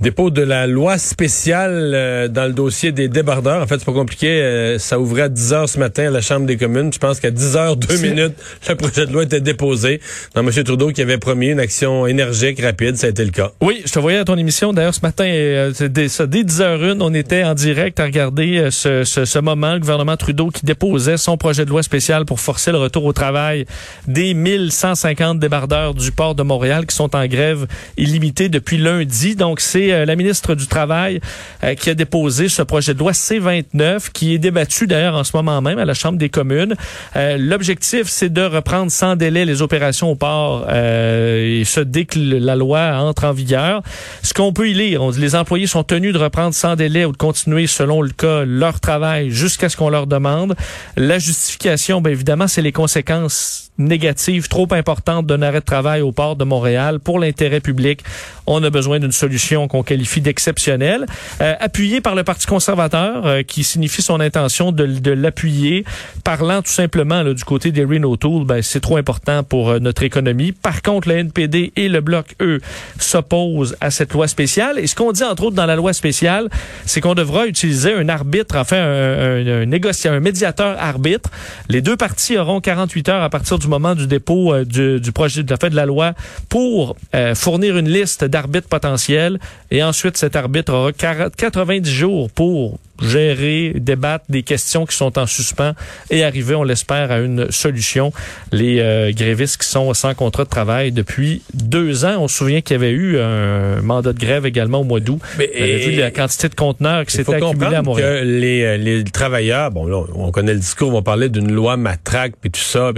Dépôt 0.02 0.30
de 0.30 0.42
la 0.42 0.66
loi 0.66 0.99
spéciale 0.99 1.92
euh, 1.94 2.26
dans 2.26 2.47
le 2.47 2.52
dossier 2.52 2.90
des 2.90 3.06
débardeurs. 3.06 3.62
En 3.62 3.68
fait, 3.68 3.78
c'est 3.78 3.85
pas 3.85 3.92
compliqué. 3.92 4.26
Euh, 4.42 4.76
ça 4.76 4.99
ouvrait 4.99 5.23
à 5.23 5.28
10 5.28 5.52
heures 5.52 5.68
ce 5.68 5.78
matin 5.78 6.09
à 6.09 6.11
la 6.11 6.21
Chambre 6.21 6.44
des 6.44 6.56
communes. 6.56 6.92
Je 6.92 6.99
pense 6.99 7.21
qu'à 7.21 7.30
10 7.30 7.56
heures, 7.56 7.76
2 7.76 7.99
minutes, 7.99 8.35
le 8.68 8.75
projet 8.75 9.06
de 9.06 9.12
loi 9.12 9.23
était 9.23 9.40
déposé. 9.40 10.00
Dans 10.35 10.40
M. 10.40 10.50
Trudeau 10.64 10.90
qui 10.90 11.02
avait 11.02 11.18
promis 11.18 11.50
une 11.50 11.61
action 11.61 12.04
énergique, 12.09 12.61
rapide, 12.61 12.97
ça 12.97 13.06
a 13.06 13.11
été 13.11 13.25
le 13.25 13.30
cas. 13.30 13.52
Oui, 13.61 13.80
je 13.87 13.92
te 13.92 14.00
voyais 14.00 14.18
à 14.18 14.25
ton 14.25 14.37
émission. 14.37 14.73
D'ailleurs, 14.73 14.92
ce 14.92 15.02
matin, 15.02 15.25
euh, 15.25 15.71
dès, 15.78 16.09
dès 16.09 16.42
10 16.42 16.61
h 16.61 16.94
01 16.97 17.00
on 17.00 17.14
était 17.14 17.44
en 17.44 17.54
direct 17.54 18.00
à 18.00 18.06
regarder 18.06 18.71
ce, 18.73 19.04
ce, 19.04 19.25
ce, 19.25 19.38
moment, 19.38 19.75
le 19.75 19.78
gouvernement 19.78 20.16
Trudeau 20.16 20.49
qui 20.49 20.66
déposait 20.66 21.16
son 21.16 21.37
projet 21.37 21.64
de 21.64 21.71
loi 21.71 21.85
spécial 21.85 22.25
pour 22.25 22.40
forcer 22.40 22.73
le 22.73 22.78
retour 22.78 23.04
au 23.04 23.12
travail 23.12 23.66
des 24.09 24.35
1150 24.35 25.38
débardeurs 25.38 25.94
du 25.94 26.11
port 26.11 26.35
de 26.35 26.42
Montréal 26.42 26.87
qui 26.87 26.97
sont 26.97 27.14
en 27.14 27.25
grève 27.28 27.68
illimitée 27.97 28.49
depuis 28.49 28.78
lundi. 28.78 29.37
Donc, 29.37 29.61
c'est 29.61 29.91
euh, 29.92 30.04
la 30.04 30.16
ministre 30.16 30.54
du 30.54 30.66
Travail 30.66 31.20
euh, 31.62 31.75
qui 31.75 31.90
a 31.90 31.94
déposé 31.94 32.49
ce 32.49 32.62
projet 32.62 32.94
de 32.94 32.99
loi 32.99 33.12
C-29 33.12 34.11
qui 34.12 34.34
est 34.34 34.38
débattu 34.38 34.87
d'ailleurs 34.87 35.14
en 35.14 35.25
ce 35.25 35.37
moment 35.37 35.61
même 35.62 35.78
à 35.78 35.84
la 35.84 35.94
Chambre 35.94 36.18
des 36.18 36.28
communes. 36.28 36.75
Euh, 37.16 37.37
l'objectif, 37.38 38.08
c'est 38.08 38.32
de 38.32 38.42
reprendre 38.42 38.90
sans 38.90 39.16
délai 39.16 39.44
les 39.44 39.62
opérations 39.62 40.11
au 40.11 40.14
port 40.14 40.68
et 40.72 41.62
ce 41.64 41.80
dès 41.80 42.04
que 42.04 42.18
la 42.18 42.56
loi 42.56 42.99
entre 42.99 43.25
en 43.25 43.32
vigueur. 43.32 43.82
Ce 44.22 44.34
qu'on 44.34 44.52
peut 44.52 44.68
y 44.68 44.75
lire, 44.75 45.02
on 45.02 45.11
dit 45.11 45.20
les 45.20 45.34
employés 45.34 45.66
sont 45.66 45.84
tenus 45.84 46.12
de 46.12 46.18
reprendre 46.18 46.54
sans 46.54 46.76
délai 46.76 47.04
ou 47.04 47.12
de 47.12 47.16
continuer 47.16 47.66
selon 47.66 48.02
le 48.02 48.11
cas 48.11 48.44
leur 48.44 48.80
travail 48.80 49.30
jusqu'à 49.30 49.68
ce 49.68 49.76
qu'on 49.76 49.88
leur 49.90 50.06
demande. 50.06 50.54
La 50.96 51.18
justification, 51.18 52.00
bien 52.00 52.12
évidemment, 52.12 52.49
c'est 52.49 52.62
les 52.62 52.72
conséquences 52.72 53.71
négatives 53.78 54.48
trop 54.48 54.68
importantes 54.72 55.26
d'un 55.26 55.42
arrêt 55.42 55.60
de 55.60 55.64
travail 55.64 56.02
au 56.02 56.12
port 56.12 56.36
de 56.36 56.44
Montréal 56.44 57.00
pour 57.00 57.18
l'intérêt 57.18 57.60
public. 57.60 58.02
On 58.46 58.62
a 58.62 58.70
besoin 58.70 58.98
d'une 58.98 59.12
solution 59.12 59.68
qu'on 59.68 59.82
qualifie 59.82 60.20
d'exceptionnelle, 60.20 61.06
euh, 61.40 61.54
appuyée 61.60 62.00
par 62.00 62.14
le 62.14 62.24
Parti 62.24 62.46
conservateur, 62.46 63.26
euh, 63.26 63.42
qui 63.42 63.64
signifie 63.64 64.02
son 64.02 64.20
intention 64.20 64.72
de, 64.72 64.86
de 64.86 65.10
l'appuyer, 65.10 65.84
parlant 66.24 66.60
tout 66.60 66.70
simplement 66.70 67.22
là, 67.22 67.34
du 67.34 67.44
côté 67.44 67.72
des 67.72 67.84
Renault 67.84 68.16
Tool, 68.16 68.44
ben, 68.44 68.62
c'est 68.62 68.80
trop 68.80 68.96
important 68.96 69.42
pour 69.42 69.70
euh, 69.70 69.78
notre 69.78 70.02
économie. 70.02 70.52
Par 70.52 70.82
contre, 70.82 71.08
le 71.08 71.16
NPD 71.18 71.72
et 71.76 71.88
le 71.88 72.00
Bloc, 72.00 72.34
eux, 72.40 72.60
s'opposent 72.98 73.76
à 73.80 73.90
cette 73.90 74.12
loi 74.12 74.28
spéciale. 74.28 74.78
Et 74.78 74.86
ce 74.86 74.94
qu'on 74.94 75.12
dit, 75.12 75.24
entre 75.24 75.44
autres, 75.44 75.56
dans 75.56 75.66
la 75.66 75.76
loi 75.76 75.92
spéciale, 75.92 76.48
c'est 76.84 77.00
qu'on 77.00 77.14
devra 77.14 77.46
utiliser 77.46 77.94
un 77.94 78.08
arbitre, 78.08 78.56
enfin, 78.56 78.76
un, 78.76 79.46
un 79.46 79.66
négociateur, 79.66 80.16
un 80.16 80.20
médiateur 80.20 80.76
arbitre. 80.78 81.30
Les 81.68 81.80
deux 81.80 81.96
parties 81.96 82.36
auront 82.36 82.60
48 82.60 83.08
heures 83.08 83.22
à 83.22 83.30
partir 83.30 83.58
du 83.62 83.69
moment 83.69 83.95
du 83.95 84.07
dépôt 84.07 84.52
euh, 84.52 84.64
du, 84.64 85.00
du, 85.00 85.12
projet 85.12 85.42
de 85.42 85.57
fait 85.57 85.71
de 85.71 85.76
la 85.76 85.87
loi 85.87 86.12
pour 86.49 86.97
euh, 87.14 87.35
fournir 87.35 87.78
une 87.78 87.88
liste 87.88 88.25
d'arbitres 88.25 88.69
potentiels 88.69 89.38
et 89.71 89.83
ensuite 89.83 90.16
cet 90.16 90.37
arbitre 90.37 90.73
aura 90.73 90.92
90 90.92 91.90
jours 91.90 92.31
pour 92.31 92.78
gérer, 93.00 93.73
débattre 93.76 94.26
des 94.28 94.42
questions 94.42 94.87
qui 94.87 94.97
sont 94.97 95.19
en 95.19 95.26
suspens 95.26 95.73
et 96.11 96.23
arriver, 96.23 96.54
on 96.54 96.62
l'espère, 96.62 97.11
à 97.11 97.19
une 97.19 97.50
solution. 97.50 98.12
Les 98.52 98.78
euh, 98.78 99.12
grévistes 99.12 99.61
qui 99.61 99.69
sont 99.69 99.92
sans 99.95 100.14
contrat 100.14 100.45
de 100.45 100.49
travail 100.49 100.92
depuis 100.92 101.42
deux 101.52 102.04
ans, 102.04 102.16
on 102.21 102.28
se 102.28 102.37
souvient 102.37 102.61
qu'il 102.61 102.75
y 102.75 102.78
avait 102.78 102.92
eu 102.92 103.19
un 103.19 103.81
mandat 103.83 104.12
de 104.12 104.19
grève 104.19 104.47
également 104.47 104.81
au 104.81 104.85
mois 104.85 105.00
d'août. 105.00 105.21
Mais 105.38 105.49
vu 105.78 105.97
la 105.97 106.11
quantité 106.11 106.49
de 106.49 106.54
conteneurs 106.54 107.04
qui 107.07 107.16
s'était 107.16 107.35
accumulée 107.35 107.75
à 107.75 107.83
Montréal. 107.83 108.21
Que 108.21 108.25
les, 108.25 108.78
les 108.78 109.04
travailleurs, 109.04 109.71
bon 109.71 109.87
là, 109.87 110.04
on 110.14 110.31
connaît 110.31 110.54
le 110.54 110.61
discours, 110.61 110.90
on 110.90 110.95
va 110.95 111.02
parler 111.02 111.28
d'une 111.28 111.50
loi 111.50 111.76
matraque 111.76 112.35
puis 112.40 112.50
tout 112.50 112.61
ça, 112.61 112.92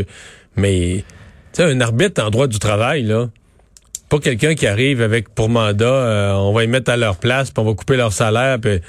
mais 0.56 1.04
tu 1.52 1.62
sais, 1.62 1.64
un 1.64 1.80
arbitre 1.80 2.22
en 2.22 2.30
droit 2.30 2.46
du 2.46 2.58
travail, 2.58 3.02
là, 3.02 3.28
pas 4.08 4.18
quelqu'un 4.18 4.54
qui 4.54 4.66
arrive 4.66 5.02
avec 5.02 5.28
pour 5.28 5.48
mandat, 5.48 5.86
euh, 5.86 6.32
on 6.34 6.52
va 6.52 6.64
y 6.64 6.66
mettre 6.66 6.90
à 6.90 6.96
leur 6.96 7.16
place, 7.16 7.50
puis 7.50 7.62
on 7.62 7.66
va 7.66 7.74
couper 7.74 7.96
leur 7.96 8.12
salaire, 8.12 8.58
puis 8.60 8.80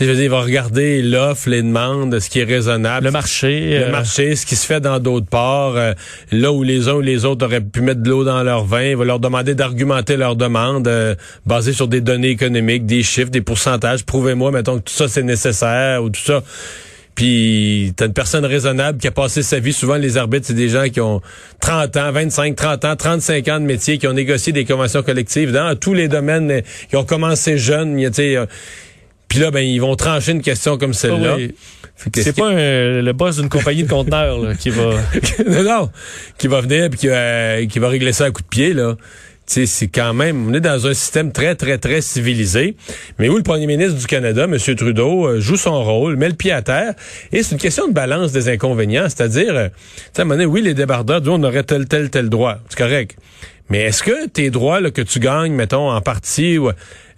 je 0.00 0.06
veux 0.06 0.14
dire, 0.14 0.24
il 0.24 0.30
va 0.30 0.40
regarder 0.40 1.02
l'offre, 1.02 1.50
les 1.50 1.62
demandes, 1.62 2.18
ce 2.18 2.30
qui 2.30 2.40
est 2.40 2.44
raisonnable. 2.44 3.06
Le 3.06 3.12
marché. 3.12 3.78
Le 3.78 3.84
euh, 3.84 3.90
marché, 3.90 4.36
ce 4.36 4.46
qui 4.46 4.56
se 4.56 4.66
fait 4.66 4.80
dans 4.80 4.98
d'autres 4.98 5.26
ports. 5.26 5.76
Euh, 5.76 5.92
là 6.30 6.50
où 6.50 6.62
les 6.62 6.88
uns 6.88 6.94
ou 6.94 7.00
les 7.02 7.26
autres 7.26 7.44
auraient 7.44 7.60
pu 7.60 7.82
mettre 7.82 8.02
de 8.02 8.08
l'eau 8.08 8.24
dans 8.24 8.42
leur 8.42 8.64
vin. 8.64 8.82
Il 8.82 8.96
va 8.96 9.04
leur 9.04 9.20
demander 9.20 9.54
d'argumenter 9.54 10.16
leurs 10.16 10.34
demandes 10.34 10.88
euh, 10.88 11.14
basées 11.44 11.74
sur 11.74 11.88
des 11.88 12.00
données 12.00 12.30
économiques, 12.30 12.86
des 12.86 13.02
chiffres, 13.02 13.30
des 13.30 13.42
pourcentages. 13.42 14.04
Prouvez-moi, 14.04 14.50
mettons, 14.50 14.78
que 14.78 14.84
tout 14.84 14.94
ça, 14.94 15.08
c'est 15.08 15.22
nécessaire 15.22 16.02
ou 16.02 16.08
tout 16.08 16.22
ça. 16.22 16.42
Puis 17.14 17.92
t'as 17.96 18.06
une 18.06 18.12
personne 18.12 18.44
raisonnable 18.44 18.98
qui 18.98 19.06
a 19.06 19.10
passé 19.10 19.42
sa 19.42 19.58
vie. 19.58 19.72
Souvent, 19.72 19.96
les 19.96 20.16
arbitres, 20.16 20.46
c'est 20.46 20.54
des 20.54 20.68
gens 20.68 20.88
qui 20.88 21.00
ont 21.00 21.20
30 21.60 21.96
ans, 21.96 22.12
25, 22.12 22.56
30 22.56 22.84
ans, 22.84 22.96
35 22.96 23.48
ans 23.48 23.60
de 23.60 23.66
métier, 23.66 23.98
qui 23.98 24.06
ont 24.06 24.12
négocié 24.12 24.52
des 24.52 24.64
conventions 24.64 25.02
collectives 25.02 25.52
dans 25.52 25.76
tous 25.76 25.94
les 25.94 26.08
domaines, 26.08 26.62
qui 26.88 26.96
ont 26.96 27.04
commencé 27.04 27.58
jeunes. 27.58 27.96
Tu 27.96 28.12
sais, 28.12 28.38
puis 29.28 29.38
là, 29.40 29.50
ben, 29.50 29.60
ils 29.60 29.80
vont 29.80 29.96
trancher 29.96 30.32
une 30.32 30.42
question 30.42 30.78
comme 30.78 30.94
celle-là. 30.94 31.36
C'est 32.14 32.36
pas 32.36 32.52
le 32.52 33.12
boss 33.12 33.36
d'une 33.36 33.48
compagnie 33.48 33.84
de 33.84 33.88
conteneurs 33.88 34.56
qui 34.58 34.70
va... 34.70 34.94
non, 35.62 35.90
qui 36.38 36.48
va 36.48 36.60
venir 36.60 36.84
et 36.84 36.90
qui, 36.90 37.08
va, 37.08 37.64
qui 37.64 37.78
va 37.78 37.88
régler 37.88 38.12
ça 38.12 38.26
à 38.26 38.30
coup 38.30 38.42
de 38.42 38.48
pied. 38.48 38.72
là 38.72 38.96
c'est 39.46 39.88
quand 39.88 40.14
même, 40.14 40.48
on 40.48 40.54
est 40.54 40.60
dans 40.60 40.86
un 40.86 40.94
système 40.94 41.32
très, 41.32 41.54
très, 41.54 41.78
très 41.78 42.00
civilisé, 42.00 42.76
mais 43.18 43.28
où 43.28 43.36
le 43.36 43.42
premier 43.42 43.66
ministre 43.66 43.98
du 43.98 44.06
Canada, 44.06 44.44
M. 44.44 44.58
Trudeau, 44.76 45.26
euh, 45.26 45.40
joue 45.40 45.56
son 45.56 45.82
rôle, 45.82 46.16
met 46.16 46.28
le 46.28 46.34
pied 46.34 46.52
à 46.52 46.62
terre, 46.62 46.94
et 47.32 47.42
c'est 47.42 47.52
une 47.52 47.60
question 47.60 47.88
de 47.88 47.92
balance 47.92 48.32
des 48.32 48.48
inconvénients, 48.48 49.04
c'est-à-dire, 49.08 49.54
euh, 49.54 49.68
à 50.16 50.20
un 50.20 50.24
moment 50.24 50.34
donné, 50.34 50.46
oui, 50.46 50.62
les 50.62 50.74
débardeurs, 50.74 51.20
on 51.26 51.42
aurait 51.42 51.64
tel, 51.64 51.86
tel, 51.86 52.10
tel 52.10 52.28
droit, 52.28 52.58
c'est 52.68 52.78
correct, 52.78 53.16
mais 53.68 53.80
est-ce 53.80 54.02
que 54.02 54.26
tes 54.28 54.50
droits 54.50 54.80
là, 54.80 54.90
que 54.90 55.02
tu 55.02 55.18
gagnes, 55.18 55.52
mettons, 55.52 55.90
en 55.90 56.00
partie, 56.00 56.58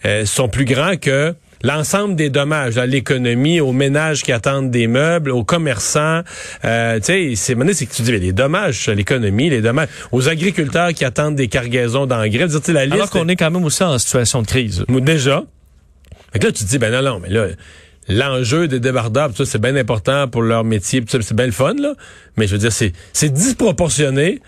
euh, 0.07 0.26
sont 0.26 0.49
plus 0.49 0.64
grands 0.64 0.97
que 0.97 1.35
l'ensemble 1.64 2.14
des 2.14 2.30
dommages 2.30 2.78
à 2.78 2.87
l'économie, 2.87 3.61
aux 3.61 3.73
ménages 3.73 4.23
qui 4.23 4.30
attendent 4.30 4.71
des 4.71 4.87
meubles, 4.87 5.30
aux 5.30 5.42
commerçants. 5.42 6.21
Euh, 6.64 7.00
tu 7.00 7.04
sais, 7.04 7.33
c'est 7.35 7.56
c'est 7.73 7.87
que 7.87 7.94
tu 7.94 8.02
dis 8.02 8.12
les 8.12 8.33
dommages 8.33 8.88
à 8.88 8.94
l'économie, 8.94 9.50
les 9.50 9.62
dommages 9.62 9.88
aux 10.12 10.28
agriculteurs 10.28 10.92
qui 10.92 11.04
attendent 11.04 11.35
des 11.35 11.49
cargaisons 11.49 12.06
d'engrais. 12.06 12.47
La 12.68 12.85
liste, 12.85 12.94
Alors 12.94 13.11
qu'on 13.11 13.28
est 13.28 13.37
quand 13.37 13.50
même 13.50 13.64
aussi 13.64 13.83
en 13.83 13.99
situation 13.99 14.42
de 14.42 14.47
crise. 14.47 14.85
Déjà. 14.88 15.42
Fait 16.33 16.38
que 16.38 16.47
là, 16.47 16.52
tu 16.52 16.64
te 16.64 16.68
dis, 16.68 16.78
ben 16.78 16.92
non, 16.92 17.02
non, 17.02 17.21
mais 17.21 17.30
là, 17.30 17.47
l'enjeu 18.09 18.68
des 18.68 18.80
débardeurs, 18.80 19.30
ça, 19.35 19.47
c'est 19.47 19.61
bien 19.61 19.76
important 19.76 20.28
pour 20.28 20.42
leur 20.42 20.64
métier, 20.64 21.02
c'est 21.09 21.33
bien 21.33 21.47
le 21.47 21.52
fun, 21.52 21.75
là. 21.75 21.94
Mais 22.37 22.47
je 22.47 22.52
veux 22.52 22.59
dire, 22.59 22.73
c'est, 22.73 22.92
c'est 23.12 23.33
disproportionné 23.33 24.40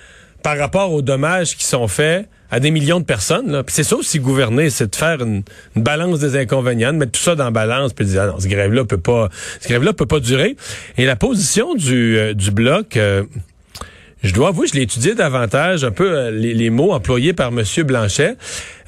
par 0.42 0.58
rapport 0.58 0.92
aux 0.92 1.02
dommages 1.02 1.56
qui 1.56 1.64
sont 1.64 1.88
faits 1.88 2.28
à 2.50 2.60
des 2.60 2.70
millions 2.70 3.00
de 3.00 3.04
personnes. 3.04 3.50
Là. 3.50 3.62
Puis 3.62 3.74
c'est 3.74 3.84
ça 3.84 3.96
aussi 3.96 4.18
gouverner, 4.18 4.70
c'est 4.70 4.90
de 4.90 4.96
faire 4.96 5.22
une, 5.22 5.42
balance 5.74 6.20
des 6.20 6.36
inconvénients, 6.36 6.92
de 6.92 6.98
mettre 6.98 7.12
tout 7.12 7.20
ça 7.20 7.34
dans 7.34 7.44
la 7.44 7.50
balance, 7.50 7.92
puis 7.92 8.04
de 8.04 8.10
dire 8.10 8.22
ah 8.22 8.26
non, 8.28 8.40
ce 8.40 8.48
grève-là 8.48 8.84
peut 8.84 8.98
pas, 8.98 9.28
ce 9.60 9.68
grève-là 9.68 9.92
peut 9.92 10.06
pas 10.06 10.20
durer. 10.20 10.56
Et 10.96 11.04
la 11.04 11.16
position 11.16 11.74
du, 11.74 12.16
euh, 12.16 12.34
du 12.34 12.50
bloc. 12.50 12.96
Euh, 12.96 13.24
je 14.26 14.34
dois 14.34 14.48
avouer, 14.48 14.66
je 14.66 14.74
l'ai 14.74 14.82
étudié 14.82 15.14
davantage, 15.14 15.84
un 15.84 15.90
peu 15.90 16.10
euh, 16.10 16.30
les, 16.30 16.70
mots 16.70 16.92
employés 16.92 17.32
par 17.32 17.48
M. 17.48 17.62
Blanchet. 17.84 18.36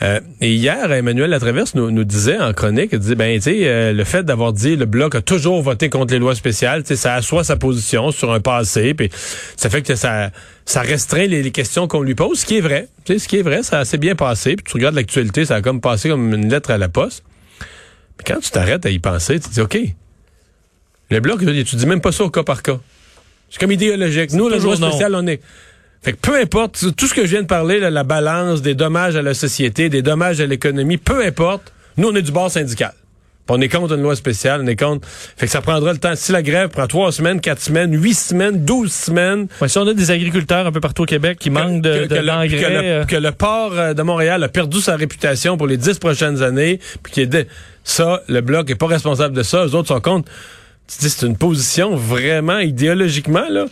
Euh, 0.02 0.20
et 0.40 0.52
hier, 0.52 0.90
Emmanuel 0.92 1.30
Latraverse 1.30 1.74
nous, 1.74 1.90
nous 1.90 2.04
disait 2.04 2.38
en 2.38 2.52
chronique, 2.52 2.90
il 2.92 2.98
disait, 2.98 3.14
ben, 3.14 3.34
tu 3.36 3.42
sais, 3.42 3.60
euh, 3.62 3.92
le 3.92 4.04
fait 4.04 4.24
d'avoir 4.24 4.52
dit 4.52 4.76
le 4.76 4.84
Bloc 4.84 5.14
a 5.14 5.22
toujours 5.22 5.62
voté 5.62 5.88
contre 5.88 6.12
les 6.12 6.18
lois 6.18 6.34
spéciales, 6.34 6.82
tu 6.82 6.88
sais, 6.88 6.96
ça 6.96 7.14
assoit 7.14 7.44
sa 7.44 7.56
position 7.56 8.10
sur 8.10 8.32
un 8.32 8.40
passé, 8.40 8.94
puis 8.94 9.10
ça 9.56 9.70
fait 9.70 9.82
que 9.82 9.94
ça, 9.94 10.30
ça 10.66 10.80
restreint 10.82 11.26
les, 11.26 11.50
questions 11.50 11.88
qu'on 11.88 12.02
lui 12.02 12.14
pose, 12.14 12.40
ce 12.40 12.46
qui 12.46 12.58
est 12.58 12.60
vrai. 12.60 12.88
Tu 13.04 13.14
sais, 13.14 13.18
ce 13.18 13.28
qui 13.28 13.38
est 13.38 13.42
vrai, 13.42 13.62
ça 13.62 13.78
a 13.78 13.80
assez 13.80 13.98
bien 13.98 14.14
passé. 14.14 14.56
Puis 14.56 14.64
tu 14.68 14.74
regardes 14.74 14.94
l'actualité, 14.94 15.44
ça 15.44 15.56
a 15.56 15.62
comme 15.62 15.80
passé 15.80 16.08
comme 16.08 16.34
une 16.34 16.50
lettre 16.50 16.70
à 16.70 16.78
la 16.78 16.88
poste. 16.88 17.22
Mais 18.18 18.24
quand 18.26 18.40
tu 18.40 18.50
t'arrêtes 18.50 18.84
à 18.86 18.90
y 18.90 18.98
penser, 18.98 19.40
tu 19.40 19.48
te 19.48 19.54
dis, 19.54 19.60
OK, 19.60 19.78
le 21.10 21.20
Bloc, 21.20 21.40
tu 21.40 21.76
dis 21.76 21.86
même 21.86 22.00
pas 22.00 22.12
ça 22.12 22.24
au 22.24 22.30
cas 22.30 22.42
par 22.42 22.62
cas. 22.62 22.78
C'est 23.50 23.60
comme 23.60 23.72
idéologique. 23.72 24.32
Nous, 24.32 24.48
le 24.48 24.58
loi 24.58 24.76
spéciale, 24.76 25.14
on 25.14 25.26
est... 25.26 25.40
Fait 26.02 26.12
que 26.12 26.18
peu 26.18 26.36
importe, 26.36 26.94
tout 26.96 27.06
ce 27.06 27.14
que 27.14 27.22
je 27.24 27.30
viens 27.30 27.42
de 27.42 27.46
parler, 27.46 27.80
la 27.80 28.04
balance 28.04 28.62
des 28.62 28.74
dommages 28.74 29.16
à 29.16 29.22
la 29.22 29.34
société, 29.34 29.88
des 29.88 30.02
dommages 30.02 30.40
à 30.40 30.46
l'économie, 30.46 30.96
peu 30.96 31.24
importe, 31.24 31.72
nous, 31.96 32.08
on 32.08 32.14
est 32.14 32.22
du 32.22 32.30
bord 32.30 32.50
syndical. 32.50 32.92
on 33.48 33.60
est 33.60 33.68
contre 33.68 33.94
une 33.94 34.02
loi 34.02 34.14
spéciale, 34.14 34.60
on 34.62 34.66
est 34.68 34.78
contre. 34.78 35.08
Fait 35.08 35.46
que 35.46 35.52
ça 35.52 35.60
prendra 35.60 35.92
le 35.92 35.98
temps. 35.98 36.12
Si 36.14 36.30
la 36.30 36.42
grève 36.42 36.68
prend 36.68 36.86
trois 36.86 37.10
semaines, 37.10 37.40
quatre 37.40 37.60
semaines, 37.60 38.00
huit 38.00 38.14
semaines, 38.14 38.64
douze 38.64 38.92
semaines. 38.92 39.48
Ouais, 39.60 39.66
si 39.66 39.76
on 39.78 39.86
a 39.88 39.92
des 39.92 40.12
agriculteurs 40.12 40.68
un 40.68 40.72
peu 40.72 40.80
partout 40.80 41.02
au 41.02 41.06
Québec 41.06 41.38
qui 41.40 41.50
manquent 41.50 41.82
de, 41.82 42.06
que, 42.06 42.14
euh. 42.14 43.04
que, 43.04 43.16
le, 43.16 43.32
port 43.32 43.72
euh, 43.76 43.94
de 43.94 44.02
Montréal 44.02 44.44
a 44.44 44.48
perdu 44.48 44.80
sa 44.80 44.94
réputation 44.94 45.56
pour 45.56 45.66
les 45.66 45.76
dix 45.76 45.98
prochaines 45.98 46.40
années, 46.42 46.78
puis 47.02 47.12
qui 47.12 47.20
est 47.22 47.48
ça, 47.82 48.22
le 48.28 48.40
bloc 48.40 48.70
est 48.70 48.76
pas 48.76 48.86
responsable 48.86 49.34
de 49.34 49.42
ça. 49.42 49.64
Les 49.64 49.74
autres 49.74 49.88
sont 49.88 50.00
contre 50.00 50.30
tu 50.88 50.98
dis 51.00 51.10
c'est 51.10 51.26
une 51.26 51.36
position 51.36 51.94
vraiment 51.94 52.58
idéologiquement 52.58 53.48
là. 53.48 53.66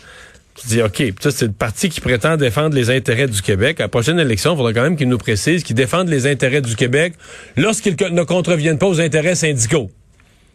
Tu 0.55 0.69
dis 0.69 0.83
OK, 0.83 1.03
ça 1.21 1.31
c'est 1.31 1.47
le 1.47 1.53
parti 1.53 1.89
qui 1.89 2.01
prétend 2.01 2.37
défendre 2.37 2.75
les 2.75 2.91
intérêts 2.91 3.27
du 3.27 3.43
Québec. 3.43 3.81
À 3.81 3.85
la 3.85 3.89
prochaine 3.89 4.19
élection, 4.19 4.53
il 4.55 4.57
faudra 4.57 4.73
quand 4.73 4.83
même 4.83 4.97
qu'il 4.97 5.09
nous 5.09 5.19
précise 5.19 5.63
qu'ils 5.63 5.77
défendent 5.77 6.09
les 6.09 6.27
intérêts 6.27 6.63
du 6.63 6.77
Québec 6.77 7.15
lorsqu'ils 7.57 7.97
ne 8.13 8.23
contreviennent 8.23 8.79
pas 8.79 8.87
aux 8.87 9.01
intérêts 9.01 9.35
syndicaux. 9.35 9.91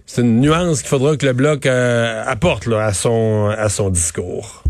C'est 0.05 0.21
une 0.21 0.41
nuance 0.41 0.81
qu'il 0.81 0.89
faudra 0.89 1.17
que 1.17 1.25
le 1.25 1.33
bloc 1.33 1.65
euh, 1.65 2.23
apporte 2.25 2.67
à 2.67 2.93
son 2.93 3.89
discours. 3.89 4.63